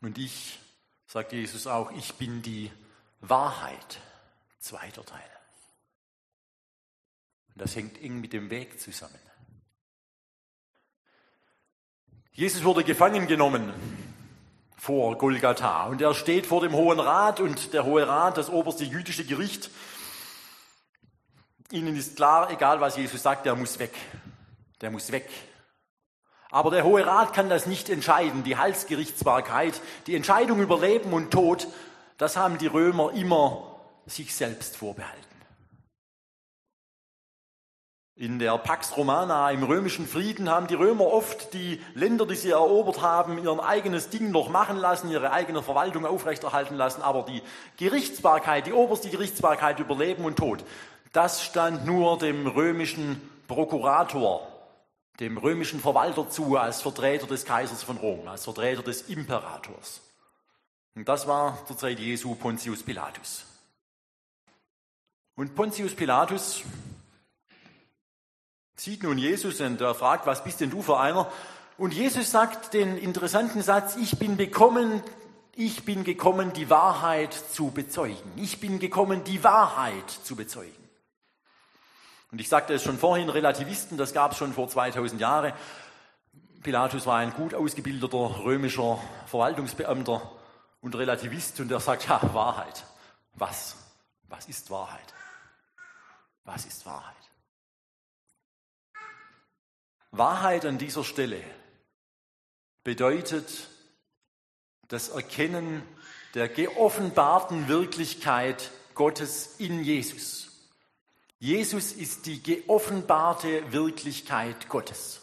Und 0.00 0.18
ich, 0.18 0.58
sagt 1.06 1.32
Jesus 1.32 1.66
auch, 1.66 1.92
ich 1.92 2.14
bin 2.14 2.42
die 2.42 2.72
Wahrheit. 3.20 4.00
Zweiter 4.58 5.04
Teil. 5.04 5.41
Und 7.54 7.62
das 7.62 7.76
hängt 7.76 8.02
eng 8.02 8.20
mit 8.20 8.32
dem 8.32 8.50
Weg 8.50 8.80
zusammen. 8.80 9.18
Jesus 12.32 12.64
wurde 12.64 12.82
gefangen 12.82 13.26
genommen 13.26 13.72
vor 14.76 15.18
Golgatha 15.18 15.86
und 15.86 16.00
er 16.00 16.14
steht 16.14 16.46
vor 16.46 16.62
dem 16.62 16.72
Hohen 16.72 16.98
Rat 16.98 17.40
und 17.40 17.72
der 17.74 17.84
Hohe 17.84 18.08
Rat, 18.08 18.38
das 18.38 18.48
oberste 18.48 18.84
jüdische 18.84 19.24
Gericht, 19.24 19.70
ihnen 21.70 21.96
ist 21.96 22.16
klar, 22.16 22.50
egal 22.50 22.80
was 22.80 22.96
Jesus 22.96 23.22
sagt, 23.22 23.46
der 23.46 23.54
muss 23.54 23.78
weg. 23.78 23.92
Der 24.80 24.90
muss 24.90 25.12
weg. 25.12 25.28
Aber 26.50 26.70
der 26.70 26.84
Hohe 26.84 27.06
Rat 27.06 27.32
kann 27.32 27.48
das 27.48 27.66
nicht 27.66 27.88
entscheiden. 27.88 28.44
Die 28.44 28.56
Halsgerichtsbarkeit, 28.56 29.80
die 30.06 30.14
Entscheidung 30.14 30.60
über 30.60 30.80
Leben 30.80 31.12
und 31.12 31.30
Tod, 31.30 31.66
das 32.18 32.36
haben 32.36 32.58
die 32.58 32.66
Römer 32.66 33.12
immer 33.12 33.80
sich 34.06 34.34
selbst 34.34 34.76
vorbehalten. 34.76 35.31
In 38.22 38.38
der 38.38 38.56
Pax 38.56 38.96
Romana, 38.96 39.50
im 39.50 39.64
römischen 39.64 40.06
Frieden, 40.06 40.48
haben 40.48 40.68
die 40.68 40.76
Römer 40.76 41.06
oft 41.06 41.52
die 41.54 41.82
Länder, 41.94 42.24
die 42.24 42.36
sie 42.36 42.50
erobert 42.50 43.02
haben, 43.02 43.42
ihr 43.42 43.64
eigenes 43.64 44.10
Ding 44.10 44.30
noch 44.30 44.48
machen 44.48 44.76
lassen, 44.76 45.10
ihre 45.10 45.32
eigene 45.32 45.60
Verwaltung 45.60 46.06
aufrechterhalten 46.06 46.76
lassen. 46.76 47.02
Aber 47.02 47.24
die 47.24 47.42
Gerichtsbarkeit, 47.78 48.68
die 48.68 48.72
oberste 48.72 49.10
Gerichtsbarkeit 49.10 49.80
über 49.80 49.96
Leben 49.96 50.24
und 50.24 50.36
Tod, 50.36 50.64
das 51.12 51.42
stand 51.42 51.84
nur 51.84 52.16
dem 52.16 52.46
römischen 52.46 53.20
Prokurator, 53.48 54.46
dem 55.18 55.36
römischen 55.36 55.80
Verwalter 55.80 56.30
zu, 56.30 56.56
als 56.56 56.80
Vertreter 56.80 57.26
des 57.26 57.44
Kaisers 57.44 57.82
von 57.82 57.96
Rom, 57.96 58.28
als 58.28 58.44
Vertreter 58.44 58.84
des 58.84 59.02
Imperators. 59.08 60.00
Und 60.94 61.08
das 61.08 61.26
war 61.26 61.58
zur 61.66 61.76
Zeit 61.76 61.98
Jesu 61.98 62.36
Pontius 62.36 62.84
Pilatus. 62.84 63.46
Und 65.34 65.56
Pontius 65.56 65.96
Pilatus 65.96 66.62
sieht 68.82 69.02
nun 69.02 69.18
Jesus 69.18 69.60
und 69.60 69.80
er 69.80 69.94
fragt, 69.94 70.26
was 70.26 70.42
bist 70.42 70.60
denn 70.60 70.70
du 70.70 70.82
für 70.82 70.98
einer? 70.98 71.30
Und 71.78 71.94
Jesus 71.94 72.30
sagt 72.30 72.74
den 72.74 72.98
interessanten 72.98 73.62
Satz, 73.62 73.96
ich 73.96 74.18
bin 74.18 74.36
gekommen, 74.36 75.02
ich 75.54 75.84
bin 75.84 76.04
gekommen, 76.04 76.52
die 76.52 76.70
Wahrheit 76.70 77.32
zu 77.32 77.70
bezeugen. 77.70 78.32
Ich 78.36 78.60
bin 78.60 78.78
gekommen, 78.78 79.24
die 79.24 79.44
Wahrheit 79.44 80.10
zu 80.10 80.36
bezeugen. 80.36 80.82
Und 82.30 82.40
ich 82.40 82.48
sagte 82.48 82.74
es 82.74 82.82
schon 82.82 82.98
vorhin, 82.98 83.28
Relativisten, 83.28 83.98
das 83.98 84.14
gab 84.14 84.32
es 84.32 84.38
schon 84.38 84.54
vor 84.54 84.68
2000 84.68 85.20
Jahren. 85.20 85.52
Pilatus 86.62 87.06
war 87.06 87.18
ein 87.18 87.34
gut 87.34 87.54
ausgebildeter 87.54 88.44
römischer 88.44 88.98
Verwaltungsbeamter 89.26 90.22
und 90.80 90.94
Relativist 90.94 91.60
und 91.60 91.70
er 91.70 91.80
sagt, 91.80 92.08
ja, 92.08 92.20
Wahrheit. 92.32 92.84
Was? 93.34 93.76
Was 94.28 94.46
ist 94.46 94.70
Wahrheit? 94.70 95.14
Was 96.44 96.64
ist 96.64 96.86
Wahrheit? 96.86 97.31
Wahrheit 100.12 100.66
an 100.66 100.76
dieser 100.76 101.04
Stelle 101.04 101.42
bedeutet 102.84 103.68
das 104.88 105.08
Erkennen 105.08 105.82
der 106.34 106.48
geoffenbarten 106.48 107.66
Wirklichkeit 107.66 108.70
Gottes 108.94 109.56
in 109.58 109.82
Jesus. 109.82 110.70
Jesus 111.38 111.92
ist 111.92 112.26
die 112.26 112.42
geoffenbarte 112.42 113.72
Wirklichkeit 113.72 114.68
Gottes. 114.68 115.22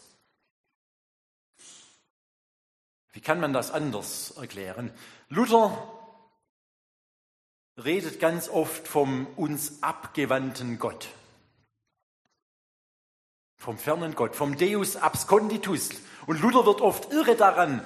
Wie 3.12 3.20
kann 3.20 3.38
man 3.38 3.52
das 3.52 3.70
anders 3.70 4.32
erklären? 4.32 4.92
Luther 5.28 5.88
redet 7.76 8.18
ganz 8.18 8.48
oft 8.48 8.88
vom 8.88 9.28
uns 9.36 9.84
abgewandten 9.84 10.80
Gott 10.80 11.08
vom 13.60 13.76
fernen 13.76 14.14
Gott, 14.14 14.34
vom 14.34 14.56
Deus 14.56 14.96
absconditus. 14.96 15.90
Und 16.26 16.40
Luther 16.40 16.64
wird 16.64 16.80
oft 16.80 17.12
irre 17.12 17.36
daran, 17.36 17.84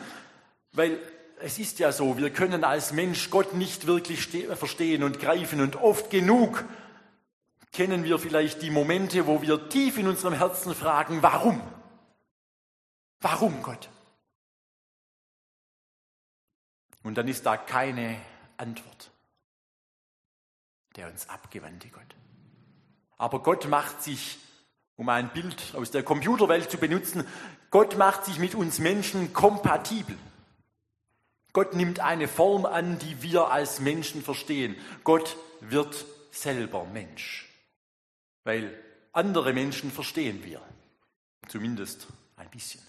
weil 0.72 1.00
es 1.40 1.58
ist 1.58 1.80
ja 1.80 1.90
so, 1.90 2.16
wir 2.16 2.30
können 2.30 2.62
als 2.62 2.92
Mensch 2.92 3.28
Gott 3.28 3.54
nicht 3.54 3.88
wirklich 3.88 4.28
verstehen 4.56 5.02
und 5.02 5.18
greifen 5.18 5.60
und 5.60 5.76
oft 5.76 6.10
genug 6.10 6.64
kennen 7.72 8.04
wir 8.04 8.20
vielleicht 8.20 8.62
die 8.62 8.70
Momente, 8.70 9.26
wo 9.26 9.42
wir 9.42 9.68
tief 9.68 9.98
in 9.98 10.06
unserem 10.06 10.34
Herzen 10.34 10.76
fragen, 10.76 11.24
warum? 11.24 11.60
Warum 13.20 13.60
Gott? 13.62 13.88
Und 17.02 17.16
dann 17.16 17.26
ist 17.26 17.44
da 17.44 17.56
keine 17.56 18.16
Antwort. 18.58 19.10
Der 20.94 21.08
uns 21.08 21.28
abgewandte 21.28 21.88
Gott. 21.88 22.14
Aber 23.16 23.42
Gott 23.42 23.66
macht 23.66 24.04
sich 24.04 24.38
um 24.96 25.08
ein 25.08 25.32
Bild 25.32 25.74
aus 25.74 25.90
der 25.90 26.02
Computerwelt 26.02 26.70
zu 26.70 26.78
benutzen, 26.78 27.26
Gott 27.70 27.96
macht 27.96 28.24
sich 28.24 28.38
mit 28.38 28.54
uns 28.54 28.78
Menschen 28.78 29.32
kompatibel. 29.32 30.16
Gott 31.52 31.74
nimmt 31.74 32.00
eine 32.00 32.28
Form 32.28 32.66
an, 32.66 32.98
die 32.98 33.22
wir 33.22 33.50
als 33.50 33.80
Menschen 33.80 34.22
verstehen. 34.22 34.76
Gott 35.04 35.36
wird 35.60 36.04
selber 36.30 36.84
Mensch. 36.84 37.48
Weil 38.42 38.76
andere 39.12 39.52
Menschen 39.52 39.90
verstehen 39.90 40.44
wir. 40.44 40.60
Zumindest 41.48 42.08
ein 42.36 42.50
bisschen. 42.50 42.82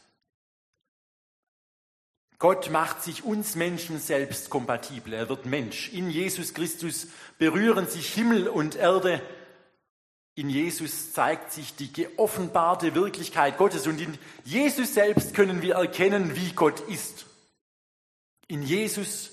Gott 2.40 2.70
macht 2.70 3.04
sich 3.04 3.24
uns 3.24 3.56
Menschen 3.56 4.00
selbst 4.00 4.50
kompatibel. 4.50 5.14
Er 5.14 5.30
wird 5.30 5.46
Mensch. 5.46 5.94
In 5.94 6.10
Jesus 6.10 6.54
Christus 6.54 7.08
berühren 7.38 7.88
sich 7.88 8.14
Himmel 8.14 8.48
und 8.48 8.76
Erde. 8.76 9.22
In 10.36 10.50
Jesus 10.50 11.14
zeigt 11.14 11.54
sich 11.54 11.76
die 11.76 11.92
geoffenbarte 11.94 12.94
Wirklichkeit 12.94 13.58
Gottes 13.58 13.88
und 13.88 14.02
in 14.02 14.18
Jesus 14.44 14.94
selbst 14.94 15.34
können 15.34 15.62
wir 15.62 15.76
erkennen, 15.76 16.36
wie 16.36 16.52
Gott 16.52 16.82
ist. 16.82 17.26
In 18.48 18.62
Jesus 18.62 19.32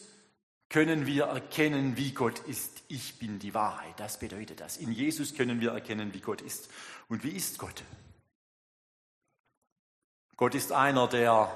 können 0.69 1.05
wir 1.07 1.25
erkennen, 1.25 1.97
wie 1.97 2.13
Gott 2.13 2.39
ist. 2.47 2.83
Ich 2.87 3.19
bin 3.19 3.41
die 3.41 3.53
Wahrheit. 3.53 3.99
Das 3.99 4.19
bedeutet 4.19 4.61
das. 4.61 4.77
In 4.77 4.93
Jesus 4.93 5.35
können 5.35 5.61
wir 5.61 5.73
erkennen, 5.73 6.15
wie 6.15 6.21
Gott 6.21 6.41
ist. 6.41 6.71
Und 7.09 7.25
wie 7.25 7.31
ist 7.31 7.59
Gott? 7.59 7.83
Gott 10.37 10.55
ist 10.55 10.73
einer, 10.73 11.09
der 11.09 11.55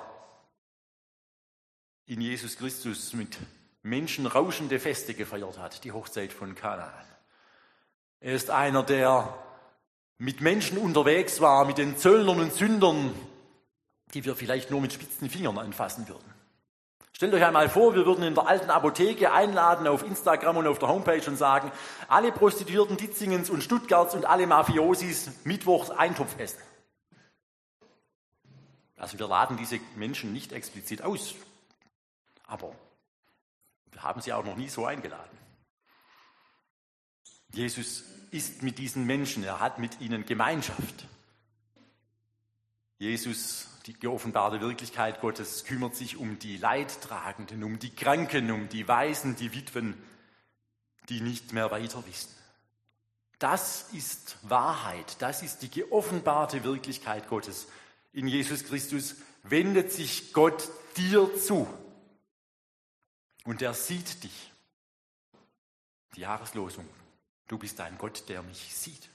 in 2.05 2.21
Jesus 2.21 2.57
Christus 2.57 3.13
mit 3.15 3.39
Menschen 3.83 4.27
rauschende 4.27 4.79
Feste 4.79 5.15
gefeiert 5.15 5.59
hat, 5.59 5.85
die 5.85 5.93
Hochzeit 5.93 6.33
von 6.33 6.55
Kanaan. 6.55 7.05
Er 8.27 8.35
ist 8.35 8.51
einer, 8.51 8.83
der 8.83 9.33
mit 10.19 10.41
Menschen 10.41 10.79
unterwegs 10.79 11.41
war, 11.41 11.65
mit 11.65 11.79
den 11.79 11.97
Zöllnern 11.97 12.41
und 12.41 12.53
Sündern, 12.53 13.15
die 14.15 14.25
wir 14.25 14.35
vielleicht 14.35 14.69
nur 14.69 14.81
mit 14.81 14.93
spitzen 14.93 15.31
Fingern 15.31 15.57
anfassen 15.59 16.09
würden. 16.09 16.35
Stellt 17.13 17.33
euch 17.35 17.45
einmal 17.45 17.69
vor, 17.69 17.95
wir 17.95 18.05
würden 18.05 18.25
in 18.25 18.35
der 18.35 18.49
alten 18.49 18.69
Apotheke 18.69 19.31
einladen 19.31 19.87
auf 19.87 20.03
Instagram 20.03 20.57
und 20.57 20.67
auf 20.67 20.81
der 20.81 20.89
Homepage 20.89 21.23
und 21.29 21.37
sagen, 21.37 21.71
alle 22.09 22.33
Prostituierten 22.33 22.97
Ditzingens 22.97 23.49
und 23.49 23.63
Stuttgarts 23.63 24.17
und 24.17 24.25
alle 24.25 24.49
Mafiosis 24.49 25.31
mittwochs 25.45 25.91
Eintopf 25.91 26.37
essen. 26.41 26.59
Also 28.97 29.21
wir 29.21 29.29
laden 29.29 29.57
diese 29.57 29.79
Menschen 29.95 30.33
nicht 30.33 30.51
explizit 30.51 31.01
aus, 31.01 31.37
aber 32.49 32.73
wir 33.93 34.03
haben 34.03 34.21
sie 34.21 34.33
auch 34.33 34.45
noch 34.45 34.57
nie 34.57 34.69
so 34.69 34.85
eingeladen. 34.85 35.39
Jesus 37.53 38.16
ist 38.31 38.63
mit 38.63 38.79
diesen 38.79 39.05
Menschen, 39.07 39.45
er 39.45 39.61
hat 39.61 39.79
mit 39.79 40.01
ihnen 40.01 40.27
Gemeinschaft. 40.27 41.07
Jesus, 42.99 43.69
die 43.87 43.93
geoffenbarte 43.93 44.61
Wirklichkeit 44.61 45.21
Gottes, 45.21 45.65
kümmert 45.65 45.95
sich 45.95 46.17
um 46.17 46.39
die 46.39 46.57
Leidtragenden, 46.57 47.63
um 47.63 47.79
die 47.79 47.95
Kranken, 47.95 48.51
um 48.51 48.69
die 48.69 48.89
Waisen, 48.89 49.37
die 49.37 49.55
Witwen, 49.55 49.95
die 51.09 51.21
nicht 51.21 51.53
mehr 51.53 51.71
weiter 51.71 52.05
wissen. 52.07 52.31
Das 53.39 53.93
ist 53.93 54.39
Wahrheit, 54.43 55.21
das 55.21 55.43
ist 55.43 55.59
die 55.59 55.69
geoffenbarte 55.69 56.65
Wirklichkeit 56.65 57.29
Gottes. 57.29 57.69
In 58.13 58.29
Jesus 58.29 58.65
Christus 58.65 59.17
wendet 59.43 59.93
sich 59.93 60.33
Gott 60.33 60.69
dir 60.97 61.37
zu. 61.37 61.69
Und 63.45 63.61
er 63.61 63.75
sieht 63.75 64.25
dich. 64.25 64.53
Die 66.15 66.23
Jahreslosung. 66.23 66.89
Du 67.47 67.59
bist 67.59 67.81
ein 67.81 67.97
Gott, 67.99 68.29
der 68.29 68.43
mich 68.43 68.75
sieht. 68.75 69.09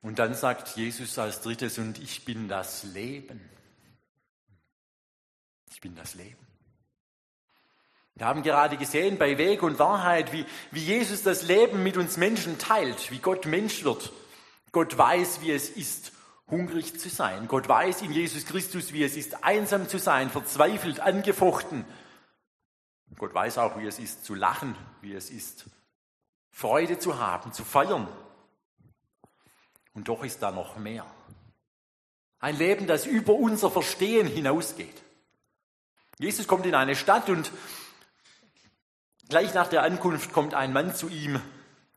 Und 0.00 0.18
dann 0.18 0.34
sagt 0.34 0.76
Jesus 0.76 1.18
als 1.18 1.40
drittes, 1.42 1.78
und 1.78 1.98
ich 1.98 2.24
bin 2.24 2.48
das 2.48 2.84
Leben. 2.84 3.40
Ich 5.70 5.80
bin 5.80 5.94
das 5.96 6.14
Leben. 6.14 6.46
Wir 8.14 8.26
haben 8.26 8.42
gerade 8.42 8.76
gesehen 8.76 9.16
bei 9.16 9.38
Weg 9.38 9.62
und 9.62 9.78
Wahrheit, 9.78 10.32
wie, 10.32 10.44
wie 10.70 10.84
Jesus 10.84 11.22
das 11.22 11.42
Leben 11.42 11.82
mit 11.82 11.96
uns 11.96 12.16
Menschen 12.16 12.58
teilt, 12.58 13.10
wie 13.10 13.18
Gott 13.18 13.46
Mensch 13.46 13.84
wird. 13.84 14.12
Gott 14.72 14.98
weiß, 14.98 15.40
wie 15.40 15.52
es 15.52 15.70
ist, 15.70 16.12
hungrig 16.50 16.98
zu 16.98 17.08
sein. 17.08 17.48
Gott 17.48 17.68
weiß 17.68 18.02
in 18.02 18.12
Jesus 18.12 18.46
Christus, 18.46 18.92
wie 18.92 19.04
es 19.04 19.16
ist, 19.16 19.44
einsam 19.44 19.88
zu 19.88 19.98
sein, 19.98 20.30
verzweifelt, 20.30 21.00
angefochten. 21.00 21.84
Gott 23.16 23.34
weiß 23.34 23.58
auch, 23.58 23.78
wie 23.78 23.86
es 23.86 23.98
ist, 23.98 24.24
zu 24.24 24.34
lachen, 24.34 24.76
wie 25.00 25.14
es 25.14 25.30
ist, 25.30 25.66
Freude 26.50 26.98
zu 26.98 27.18
haben, 27.18 27.52
zu 27.52 27.64
feiern. 27.64 28.08
Und 29.92 30.08
doch 30.08 30.24
ist 30.24 30.42
da 30.42 30.50
noch 30.50 30.76
mehr. 30.76 31.04
Ein 32.38 32.56
Leben, 32.56 32.86
das 32.86 33.06
über 33.06 33.34
unser 33.34 33.70
Verstehen 33.70 34.28
hinausgeht. 34.28 35.02
Jesus 36.18 36.46
kommt 36.46 36.66
in 36.66 36.74
eine 36.74 36.94
Stadt 36.94 37.28
und 37.28 37.50
gleich 39.28 39.54
nach 39.54 39.68
der 39.68 39.82
Ankunft 39.82 40.32
kommt 40.32 40.54
ein 40.54 40.72
Mann 40.72 40.94
zu 40.94 41.08
ihm. 41.08 41.40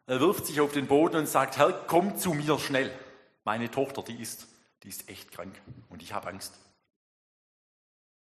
Er 0.07 0.19
wirft 0.19 0.47
sich 0.47 0.59
auf 0.59 0.73
den 0.73 0.87
Boden 0.87 1.17
und 1.17 1.27
sagt, 1.27 1.57
Herr, 1.57 1.71
komm 1.71 2.17
zu 2.17 2.33
mir 2.33 2.57
schnell 2.59 2.91
meine 3.43 3.69
Tochter, 3.69 4.03
die 4.03 4.21
ist, 4.21 4.47
die 4.83 4.89
ist 4.89 5.09
echt 5.09 5.31
krank 5.31 5.59
und 5.89 6.01
ich 6.01 6.13
habe 6.13 6.27
Angst. 6.27 6.53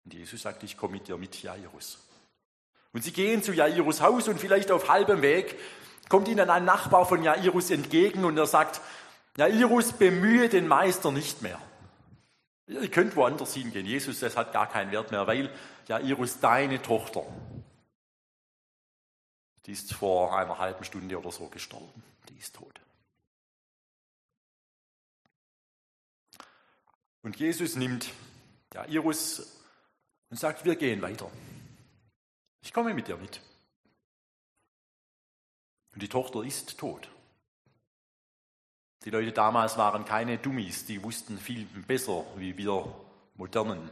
Und 0.06 0.14
Jesus 0.14 0.42
sagt, 0.42 0.64
ich 0.64 0.78
komme 0.78 0.94
mit 0.94 1.08
dir 1.08 1.18
mit 1.18 1.42
Jairus. 1.42 2.00
Und 2.92 3.04
sie 3.04 3.12
gehen 3.12 3.42
zu 3.42 3.54
Jairus 3.54 4.02
Haus 4.02 4.28
und 4.28 4.40
vielleicht 4.40 4.72
auf 4.72 4.90
halbem 4.90 5.22
Weg 5.22 5.60
kommt 6.10 6.28
ihnen 6.28 6.50
ein 6.50 6.66
Nachbar 6.66 7.06
von 7.08 7.24
Jairus 7.24 7.72
entgegen 7.72 8.26
und 8.26 8.38
er 8.38 8.46
sagt, 8.46 8.82
Jairus, 9.38 9.94
bemühe 9.94 10.50
den 10.50 10.68
Meister 10.68 11.12
nicht 11.12 11.42
mehr. 11.42 11.60
Ihr 12.68 12.90
könnt 12.90 13.16
woanders 13.16 13.54
hingehen. 13.56 13.86
Jesus, 13.86 14.20
das 14.20 14.38
hat 14.38 14.54
gar 14.54 14.70
keinen 14.70 14.92
Wert 14.92 15.12
mehr, 15.12 15.26
weil 15.28 15.50
Jairus, 15.88 16.40
deine 16.40 16.82
Tochter, 16.82 17.26
die 19.66 19.72
ist 19.72 19.94
vor 19.94 20.38
einer 20.38 20.60
halben 20.60 20.84
Stunde 20.84 21.18
oder 21.18 21.32
so 21.32 21.48
gestorben. 21.48 22.04
Die 22.30 22.38
ist 22.38 22.56
tot. 22.56 22.80
Und 27.24 27.38
Jesus 27.38 27.76
nimmt 27.76 28.12
Jairus 28.74 29.62
und 30.30 30.38
sagt, 30.38 30.66
wir 30.66 30.76
gehen 30.76 31.02
weiter. 31.02 31.32
Ich 32.62 32.74
komme 32.74 32.94
mit 32.94 33.08
dir 33.08 33.18
mit. 33.18 33.42
Und 35.94 36.02
die 36.02 36.10
Tochter 36.10 36.44
ist 36.44 36.78
tot. 36.78 37.10
Die 39.06 39.10
Leute 39.10 39.32
damals 39.32 39.78
waren 39.78 40.06
keine 40.06 40.38
Dummies, 40.38 40.86
die 40.86 41.04
wussten 41.04 41.38
viel 41.38 41.66
besser 41.66 42.26
wie 42.38 42.58
wir 42.58 42.94
Modernen, 43.36 43.90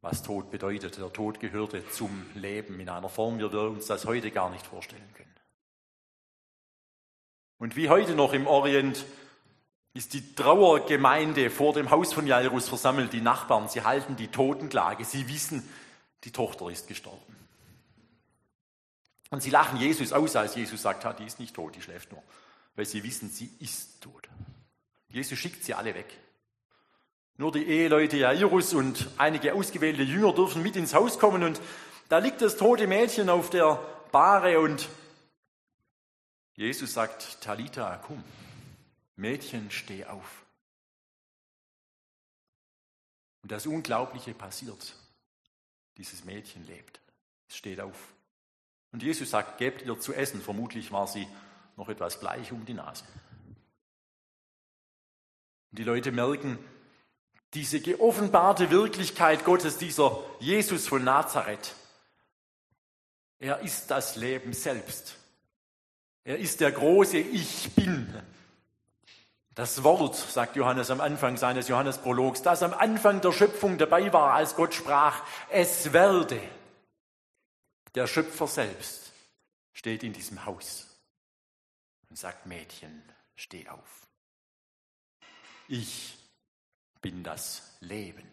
was 0.00 0.22
Tod 0.22 0.50
bedeutet. 0.50 0.98
Der 0.98 1.12
Tod 1.12 1.40
gehörte 1.40 1.88
zum 1.90 2.26
Leben 2.34 2.78
in 2.80 2.88
einer 2.88 3.08
Form, 3.08 3.38
wie 3.38 3.52
wir 3.52 3.70
uns 3.70 3.86
das 3.86 4.06
heute 4.06 4.30
gar 4.30 4.50
nicht 4.50 4.66
vorstellen 4.66 5.12
können. 5.14 5.34
Und 7.58 7.76
wie 7.76 7.88
heute 7.88 8.14
noch 8.14 8.32
im 8.32 8.46
Orient 8.46 9.04
ist 9.94 10.12
die 10.12 10.34
Trauergemeinde 10.34 11.50
vor 11.50 11.72
dem 11.72 11.90
Haus 11.90 12.12
von 12.12 12.26
Jairus 12.26 12.68
versammelt, 12.68 13.12
die 13.12 13.20
Nachbarn, 13.20 13.68
sie 13.68 13.82
halten 13.82 14.16
die 14.16 14.28
Totenklage, 14.28 15.04
sie 15.04 15.28
wissen, 15.28 15.68
die 16.24 16.32
Tochter 16.32 16.68
ist 16.68 16.88
gestorben. 16.88 17.34
Und 19.30 19.42
sie 19.42 19.50
lachen 19.50 19.78
Jesus 19.78 20.12
aus, 20.12 20.34
als 20.34 20.56
Jesus 20.56 20.82
sagt, 20.82 21.18
die 21.20 21.24
ist 21.24 21.38
nicht 21.38 21.54
tot, 21.54 21.76
die 21.76 21.82
schläft 21.82 22.10
nur, 22.10 22.22
weil 22.74 22.86
sie 22.86 23.04
wissen, 23.04 23.30
sie 23.30 23.50
ist 23.60 24.00
tot. 24.00 24.28
Jesus 25.08 25.38
schickt 25.38 25.64
sie 25.64 25.74
alle 25.74 25.94
weg. 25.94 26.18
Nur 27.36 27.52
die 27.52 27.64
Eheleute 27.64 28.16
Jairus 28.16 28.74
und 28.74 29.08
einige 29.16 29.54
ausgewählte 29.54 30.02
Jünger 30.02 30.32
dürfen 30.32 30.62
mit 30.62 30.74
ins 30.76 30.94
Haus 30.94 31.20
kommen 31.20 31.44
und 31.44 31.60
da 32.08 32.18
liegt 32.18 32.42
das 32.42 32.56
tote 32.56 32.86
Mädchen 32.86 33.28
auf 33.30 33.50
der 33.50 33.80
Bahre 34.10 34.60
und 34.60 34.88
Jesus 36.56 36.94
sagt, 36.94 37.40
Talita, 37.40 38.00
komm. 38.06 38.22
Mädchen, 39.16 39.70
steh 39.70 40.04
auf. 40.04 40.44
Und 43.42 43.52
das 43.52 43.66
Unglaubliche 43.66 44.34
passiert. 44.34 44.96
Dieses 45.96 46.24
Mädchen 46.24 46.66
lebt. 46.66 47.00
Es 47.48 47.56
steht 47.56 47.80
auf. 47.80 48.14
Und 48.90 49.02
Jesus 49.02 49.30
sagt, 49.30 49.58
gebt 49.58 49.82
ihr 49.82 50.00
zu 50.00 50.14
essen. 50.14 50.40
Vermutlich 50.40 50.90
war 50.92 51.06
sie 51.06 51.28
noch 51.76 51.88
etwas 51.88 52.18
bleich 52.18 52.52
um 52.52 52.64
die 52.64 52.74
Nase. 52.74 53.04
Und 55.70 55.78
die 55.78 55.84
Leute 55.84 56.12
merken, 56.12 56.58
diese 57.52 57.80
geoffenbarte 57.80 58.70
Wirklichkeit 58.70 59.44
Gottes, 59.44 59.78
dieser 59.78 60.24
Jesus 60.40 60.88
von 60.88 61.04
Nazareth, 61.04 61.74
er 63.38 63.60
ist 63.60 63.90
das 63.90 64.16
Leben 64.16 64.52
selbst. 64.52 65.16
Er 66.24 66.38
ist 66.38 66.60
der 66.60 66.72
große 66.72 67.18
Ich 67.18 67.74
bin. 67.74 68.22
Das 69.54 69.84
Wort, 69.84 70.16
sagt 70.16 70.56
Johannes 70.56 70.90
am 70.90 71.00
Anfang 71.00 71.36
seines 71.36 71.68
Johannesprologs, 71.68 72.42
das 72.42 72.62
am 72.64 72.74
Anfang 72.74 73.20
der 73.20 73.32
Schöpfung 73.32 73.78
dabei 73.78 74.12
war, 74.12 74.34
als 74.34 74.56
Gott 74.56 74.74
sprach, 74.74 75.22
es 75.48 75.92
werde 75.92 76.40
der 77.94 78.06
Schöpfer 78.06 78.48
selbst. 78.48 79.12
steht 79.72 80.02
in 80.02 80.12
diesem 80.12 80.44
Haus 80.46 80.86
und 82.08 82.16
sagt, 82.16 82.46
Mädchen, 82.46 83.02
steh 83.36 83.68
auf. 83.68 84.06
Ich 85.68 86.16
bin 87.00 87.22
das 87.22 87.76
Leben. 87.80 88.30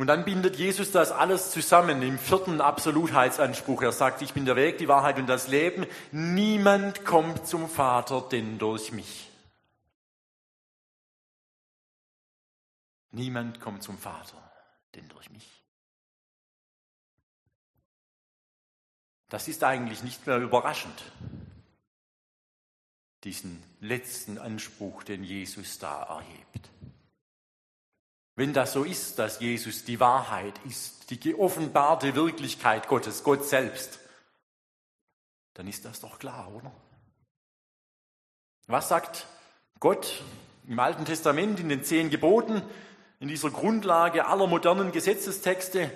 Und 0.00 0.06
dann 0.06 0.24
bindet 0.24 0.56
Jesus 0.56 0.92
das 0.92 1.12
alles 1.12 1.50
zusammen 1.50 2.00
im 2.00 2.18
vierten 2.18 2.62
Absolutheitsanspruch. 2.62 3.82
Er 3.82 3.92
sagt, 3.92 4.22
ich 4.22 4.32
bin 4.32 4.46
der 4.46 4.56
Weg, 4.56 4.78
die 4.78 4.88
Wahrheit 4.88 5.18
und 5.18 5.26
das 5.26 5.46
Leben. 5.46 5.84
Niemand 6.10 7.04
kommt 7.04 7.46
zum 7.46 7.68
Vater 7.68 8.22
denn 8.22 8.56
durch 8.56 8.92
mich. 8.92 9.30
Niemand 13.10 13.60
kommt 13.60 13.82
zum 13.82 13.98
Vater 13.98 14.38
denn 14.94 15.06
durch 15.10 15.28
mich. 15.28 15.46
Das 19.28 19.48
ist 19.48 19.62
eigentlich 19.62 20.02
nicht 20.02 20.26
mehr 20.26 20.38
überraschend, 20.38 21.12
diesen 23.22 23.62
letzten 23.80 24.38
Anspruch, 24.38 25.02
den 25.02 25.24
Jesus 25.24 25.78
da 25.78 26.04
erhebt. 26.04 26.70
Wenn 28.40 28.54
das 28.54 28.72
so 28.72 28.84
ist, 28.84 29.18
dass 29.18 29.38
Jesus 29.40 29.84
die 29.84 30.00
Wahrheit 30.00 30.54
ist, 30.64 31.10
die 31.10 31.20
geoffenbarte 31.20 32.14
Wirklichkeit 32.14 32.88
Gottes, 32.88 33.22
Gott 33.22 33.44
selbst, 33.44 33.98
dann 35.52 35.68
ist 35.68 35.84
das 35.84 36.00
doch 36.00 36.18
klar, 36.18 36.50
oder? 36.50 36.72
Was 38.66 38.88
sagt 38.88 39.26
Gott 39.78 40.22
im 40.66 40.78
Alten 40.78 41.04
Testament 41.04 41.60
in 41.60 41.68
den 41.68 41.84
zehn 41.84 42.08
Geboten, 42.08 42.62
in 43.18 43.28
dieser 43.28 43.50
Grundlage 43.50 44.24
aller 44.24 44.46
modernen 44.46 44.90
Gesetzestexte, 44.90 45.90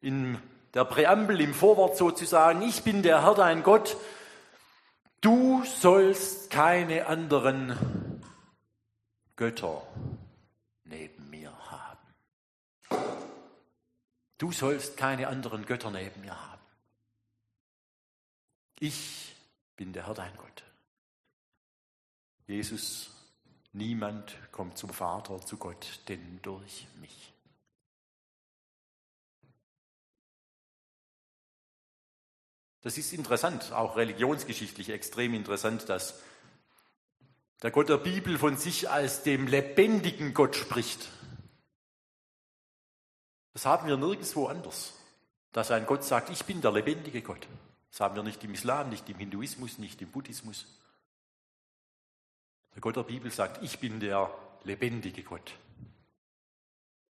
in 0.00 0.38
der 0.72 0.86
Präambel, 0.86 1.42
im 1.42 1.52
Vorwort 1.52 1.98
sozusagen, 1.98 2.62
ich 2.62 2.84
bin 2.84 3.02
der 3.02 3.22
Herr 3.22 3.34
dein 3.34 3.62
Gott, 3.62 3.98
du 5.20 5.62
sollst 5.66 6.48
keine 6.48 7.04
anderen 7.06 8.22
Götter 9.36 9.82
neben 10.92 11.22
Du 14.42 14.50
sollst 14.50 14.96
keine 14.96 15.28
anderen 15.28 15.64
Götter 15.66 15.92
neben 15.92 16.20
mir 16.20 16.36
haben. 16.36 16.60
Ich 18.80 19.36
bin 19.76 19.92
der 19.92 20.08
Herr 20.08 20.14
dein 20.14 20.36
Gott. 20.36 20.64
Jesus, 22.48 23.12
niemand 23.72 24.36
kommt 24.50 24.76
zum 24.76 24.90
Vater, 24.90 25.40
zu 25.40 25.58
Gott, 25.58 26.00
denn 26.08 26.42
durch 26.42 26.88
mich. 27.00 27.32
Das 32.80 32.98
ist 32.98 33.12
interessant, 33.12 33.70
auch 33.70 33.94
religionsgeschichtlich 33.94 34.90
extrem 34.90 35.34
interessant, 35.34 35.88
dass 35.88 36.20
der 37.62 37.70
Gott 37.70 37.88
der 37.88 37.98
Bibel 37.98 38.38
von 38.38 38.56
sich 38.56 38.90
als 38.90 39.22
dem 39.22 39.46
lebendigen 39.46 40.34
Gott 40.34 40.56
spricht. 40.56 41.08
Das 43.52 43.66
haben 43.66 43.86
wir 43.86 43.96
nirgendwo 43.96 44.46
anders. 44.48 44.94
Dass 45.52 45.70
ein 45.70 45.86
Gott 45.86 46.02
sagt, 46.02 46.30
ich 46.30 46.44
bin 46.44 46.60
der 46.60 46.72
lebendige 46.72 47.22
Gott. 47.22 47.46
Das 47.90 48.00
haben 48.00 48.16
wir 48.16 48.22
nicht 48.22 48.42
im 48.42 48.54
Islam, 48.54 48.88
nicht 48.88 49.08
im 49.08 49.18
Hinduismus, 49.18 49.78
nicht 49.78 50.00
im 50.00 50.10
Buddhismus. 50.10 50.66
Der 52.74 52.80
Gott 52.80 52.96
der 52.96 53.02
Bibel 53.02 53.30
sagt, 53.30 53.62
ich 53.62 53.78
bin 53.78 54.00
der 54.00 54.34
lebendige 54.64 55.22
Gott. 55.22 55.52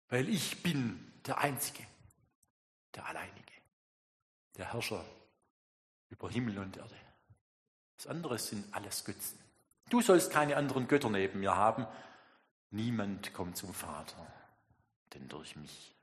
Weil 0.07 0.29
ich 0.29 0.63
bin 0.63 1.11
der 1.25 1.37
Einzige, 1.39 1.85
der 2.95 3.05
Alleinige, 3.05 3.53
der 4.55 4.71
Herrscher 4.71 5.05
über 6.09 6.29
Himmel 6.29 6.57
und 6.59 6.77
Erde. 6.77 6.95
Das 7.97 8.07
andere 8.07 8.39
sind 8.39 8.73
alles 8.73 9.03
Götzen. 9.03 9.48
Du 9.89 10.01
sollst 10.01 10.31
keine 10.31 10.55
anderen 10.55 10.87
Götter 10.87 11.09
neben 11.09 11.39
mir 11.39 11.55
haben. 11.55 11.87
Niemand 12.71 13.33
kommt 13.33 13.57
zum 13.57 13.73
Vater, 13.73 14.25
denn 15.13 15.27
durch 15.27 15.55
mich. 15.55 15.95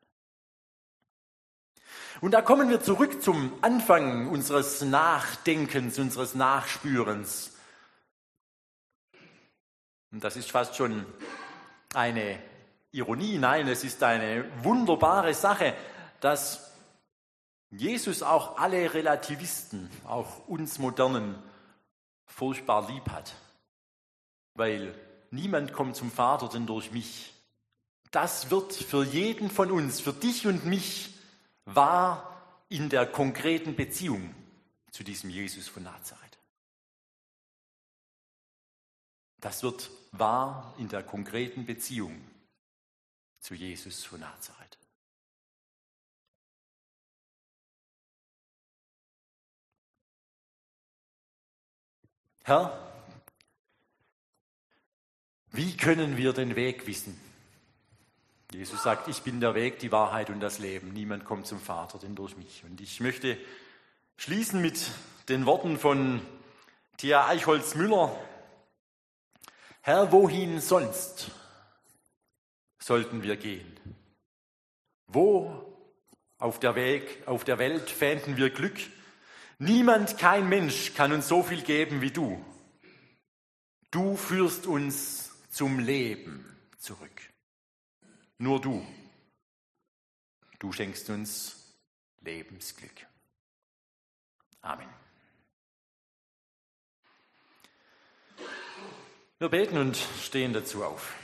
Und 2.20 2.32
da 2.32 2.42
kommen 2.42 2.68
wir 2.68 2.80
zurück 2.80 3.22
zum 3.22 3.52
Anfang 3.62 4.28
unseres 4.28 4.82
Nachdenkens, 4.82 5.98
unseres 5.98 6.34
Nachspürens. 6.34 7.56
Und 10.10 10.24
das 10.24 10.36
ist 10.36 10.50
fast 10.50 10.76
schon 10.76 11.06
eine 11.94 12.38
Ironie, 12.90 13.38
nein, 13.38 13.68
es 13.68 13.84
ist 13.84 14.02
eine 14.02 14.44
wunderbare 14.64 15.34
Sache, 15.34 15.74
dass 16.20 16.72
Jesus 17.70 18.22
auch 18.22 18.58
alle 18.58 18.94
Relativisten, 18.94 19.90
auch 20.06 20.48
uns 20.48 20.78
Modernen, 20.78 21.36
furchtbar 22.24 22.88
lieb 22.88 23.08
hat. 23.10 23.34
Weil 24.56 24.94
niemand 25.30 25.72
kommt 25.72 25.96
zum 25.96 26.10
Vater 26.10 26.48
denn 26.48 26.66
durch 26.66 26.90
mich. 26.90 27.32
Das 28.10 28.50
wird 28.50 28.72
für 28.72 29.04
jeden 29.04 29.50
von 29.50 29.70
uns, 29.70 30.00
für 30.00 30.12
dich 30.12 30.46
und 30.46 30.64
mich, 30.64 31.14
war 31.64 32.64
in 32.68 32.88
der 32.88 33.06
konkreten 33.06 33.76
Beziehung 33.76 34.34
zu 34.90 35.04
diesem 35.04 35.30
Jesus 35.30 35.68
von 35.68 35.82
Nazareth. 35.82 36.38
Das 39.38 39.62
wird 39.62 39.90
wahr 40.12 40.74
in 40.78 40.88
der 40.88 41.02
konkreten 41.02 41.66
Beziehung 41.66 42.24
zu 43.40 43.54
Jesus 43.54 44.04
von 44.04 44.20
Nazareth. 44.20 44.78
Herr, 52.42 52.85
wie 55.56 55.76
können 55.76 56.16
wir 56.16 56.32
den 56.32 56.56
Weg 56.56 56.86
wissen? 56.86 57.18
Jesus 58.52 58.82
sagt, 58.82 59.08
ich 59.08 59.22
bin 59.22 59.40
der 59.40 59.54
Weg, 59.54 59.78
die 59.80 59.90
Wahrheit 59.90 60.30
und 60.30 60.40
das 60.40 60.58
Leben. 60.58 60.92
Niemand 60.92 61.24
kommt 61.24 61.46
zum 61.46 61.60
Vater, 61.60 61.98
denn 61.98 62.14
durch 62.14 62.36
mich. 62.36 62.62
Und 62.64 62.80
ich 62.80 63.00
möchte 63.00 63.36
schließen 64.16 64.60
mit 64.60 64.90
den 65.28 65.46
Worten 65.46 65.78
von 65.78 66.20
Thea 66.96 67.26
Eichholz-Müller. 67.26 68.16
Herr, 69.80 70.12
wohin 70.12 70.60
sonst 70.60 71.30
sollten 72.78 73.22
wir 73.22 73.36
gehen? 73.36 73.76
Wo 75.08 75.74
auf 76.38 76.60
der, 76.60 76.74
Weg, 76.74 77.22
auf 77.26 77.44
der 77.44 77.58
Welt 77.58 77.90
fänden 77.90 78.36
wir 78.36 78.50
Glück? 78.50 78.78
Niemand, 79.58 80.18
kein 80.18 80.48
Mensch 80.48 80.94
kann 80.94 81.12
uns 81.12 81.28
so 81.28 81.42
viel 81.42 81.62
geben 81.62 82.00
wie 82.00 82.10
du. 82.10 82.44
Du 83.90 84.16
führst 84.16 84.66
uns 84.66 85.25
zum 85.56 85.78
Leben 85.78 86.44
zurück. 86.76 87.22
Nur 88.36 88.60
du. 88.60 88.86
Du 90.58 90.70
schenkst 90.70 91.08
uns 91.08 91.74
Lebensglück. 92.20 93.06
Amen. 94.60 94.86
Wir 99.38 99.48
beten 99.48 99.78
und 99.78 99.96
stehen 100.22 100.52
dazu 100.52 100.84
auf. 100.84 101.14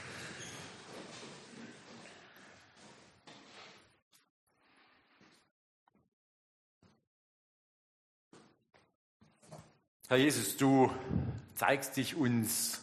Herr 10.07 10.17
Jesus, 10.17 10.57
du 10.57 10.91
zeigst 11.53 11.97
dich 11.97 12.15
uns 12.15 12.82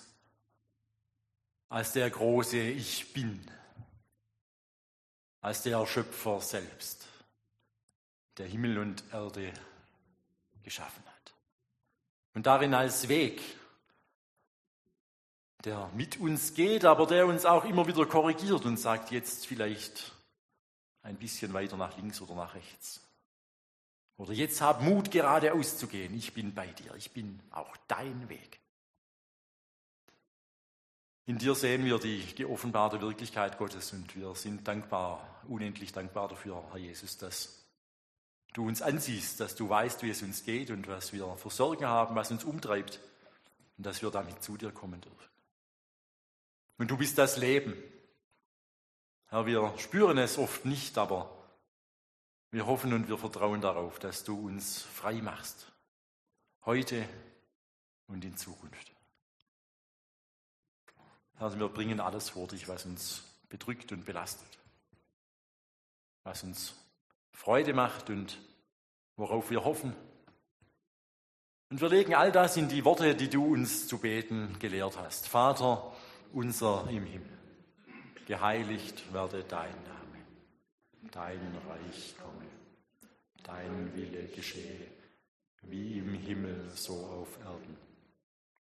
als 1.70 1.92
der 1.92 2.10
große 2.10 2.58
Ich 2.58 3.12
bin 3.14 3.40
als 5.40 5.62
der 5.62 5.86
Schöpfer 5.86 6.40
selbst, 6.42 7.06
der 8.36 8.46
Himmel 8.46 8.76
und 8.76 9.02
Erde 9.10 9.52
geschaffen 10.62 11.02
hat. 11.06 11.32
Und 12.34 12.44
darin 12.44 12.74
als 12.74 13.08
Weg, 13.08 13.40
der 15.64 15.90
mit 15.94 16.20
uns 16.20 16.52
geht, 16.52 16.84
aber 16.84 17.06
der 17.06 17.26
uns 17.26 17.46
auch 17.46 17.64
immer 17.64 17.86
wieder 17.86 18.04
korrigiert 18.04 18.66
und 18.66 18.76
sagt, 18.76 19.10
jetzt 19.10 19.46
vielleicht 19.46 20.12
ein 21.02 21.16
bisschen 21.16 21.54
weiter 21.54 21.78
nach 21.78 21.96
links 21.96 22.20
oder 22.20 22.34
nach 22.34 22.54
rechts. 22.54 23.00
Oder 24.18 24.34
jetzt 24.34 24.60
hab 24.60 24.82
Mut, 24.82 25.10
geradeaus 25.10 25.78
zu 25.78 25.86
gehen. 25.86 26.14
Ich 26.14 26.34
bin 26.34 26.54
bei 26.54 26.66
dir. 26.66 26.94
Ich 26.96 27.12
bin 27.12 27.40
auch 27.50 27.74
dein 27.88 28.28
Weg. 28.28 28.59
In 31.30 31.38
dir 31.38 31.54
sehen 31.54 31.84
wir 31.84 32.00
die 32.00 32.26
geoffenbarte 32.34 33.00
Wirklichkeit 33.00 33.56
Gottes 33.56 33.92
und 33.92 34.16
wir 34.16 34.34
sind 34.34 34.66
dankbar, 34.66 35.24
unendlich 35.46 35.92
dankbar 35.92 36.26
dafür, 36.26 36.60
Herr 36.72 36.78
Jesus, 36.78 37.18
dass 37.18 37.68
du 38.52 38.66
uns 38.66 38.82
ansiehst, 38.82 39.38
dass 39.38 39.54
du 39.54 39.68
weißt, 39.68 40.02
wie 40.02 40.10
es 40.10 40.22
uns 40.22 40.42
geht 40.42 40.72
und 40.72 40.88
was 40.88 41.12
wir 41.12 41.36
für 41.36 41.50
Sorgen 41.50 41.86
haben, 41.86 42.16
was 42.16 42.32
uns 42.32 42.42
umtreibt 42.42 42.98
und 43.78 43.86
dass 43.86 44.02
wir 44.02 44.10
damit 44.10 44.42
zu 44.42 44.56
dir 44.56 44.72
kommen 44.72 45.00
dürfen. 45.00 45.28
Und 46.78 46.90
du 46.90 46.96
bist 46.96 47.16
das 47.16 47.36
Leben. 47.36 47.74
Herr, 49.28 49.46
wir 49.46 49.72
spüren 49.78 50.18
es 50.18 50.36
oft 50.36 50.64
nicht, 50.64 50.98
aber 50.98 51.30
Wir 52.50 52.66
hoffen 52.66 52.92
und 52.92 53.08
wir 53.08 53.18
vertrauen 53.18 53.60
darauf, 53.60 54.00
dass 54.00 54.24
du 54.24 54.48
uns 54.48 54.82
frei 54.82 55.22
machst. 55.22 55.70
Heute 56.64 57.08
und 58.08 58.24
in 58.24 58.36
Zukunft. 58.36 58.90
Herr, 61.40 61.58
wir 61.58 61.68
bringen 61.68 62.00
alles 62.00 62.28
vor 62.28 62.46
dich, 62.48 62.68
was 62.68 62.84
uns 62.84 63.24
bedrückt 63.48 63.92
und 63.92 64.04
belastet. 64.04 64.58
Was 66.22 66.44
uns 66.44 66.74
Freude 67.32 67.72
macht 67.72 68.10
und 68.10 68.38
worauf 69.16 69.50
wir 69.50 69.64
hoffen. 69.64 69.96
Und 71.70 71.80
wir 71.80 71.88
legen 71.88 72.14
all 72.14 72.30
das 72.30 72.58
in 72.58 72.68
die 72.68 72.84
Worte, 72.84 73.14
die 73.14 73.30
du 73.30 73.54
uns 73.54 73.88
zu 73.88 73.96
beten 73.96 74.54
gelehrt 74.58 74.98
hast. 74.98 75.28
Vater 75.28 75.90
unser 76.34 76.86
im 76.90 77.06
Himmel, 77.06 77.38
geheiligt 78.26 79.10
werde 79.10 79.42
dein 79.42 79.82
Name, 79.84 80.18
dein 81.10 81.56
Reich 81.66 82.16
komme, 82.18 82.50
dein 83.44 83.96
Wille 83.96 84.26
geschehe, 84.26 84.88
wie 85.62 86.00
im 86.00 86.12
Himmel 86.12 86.70
so 86.74 86.92
auf 86.92 87.38
Erden. 87.38 87.89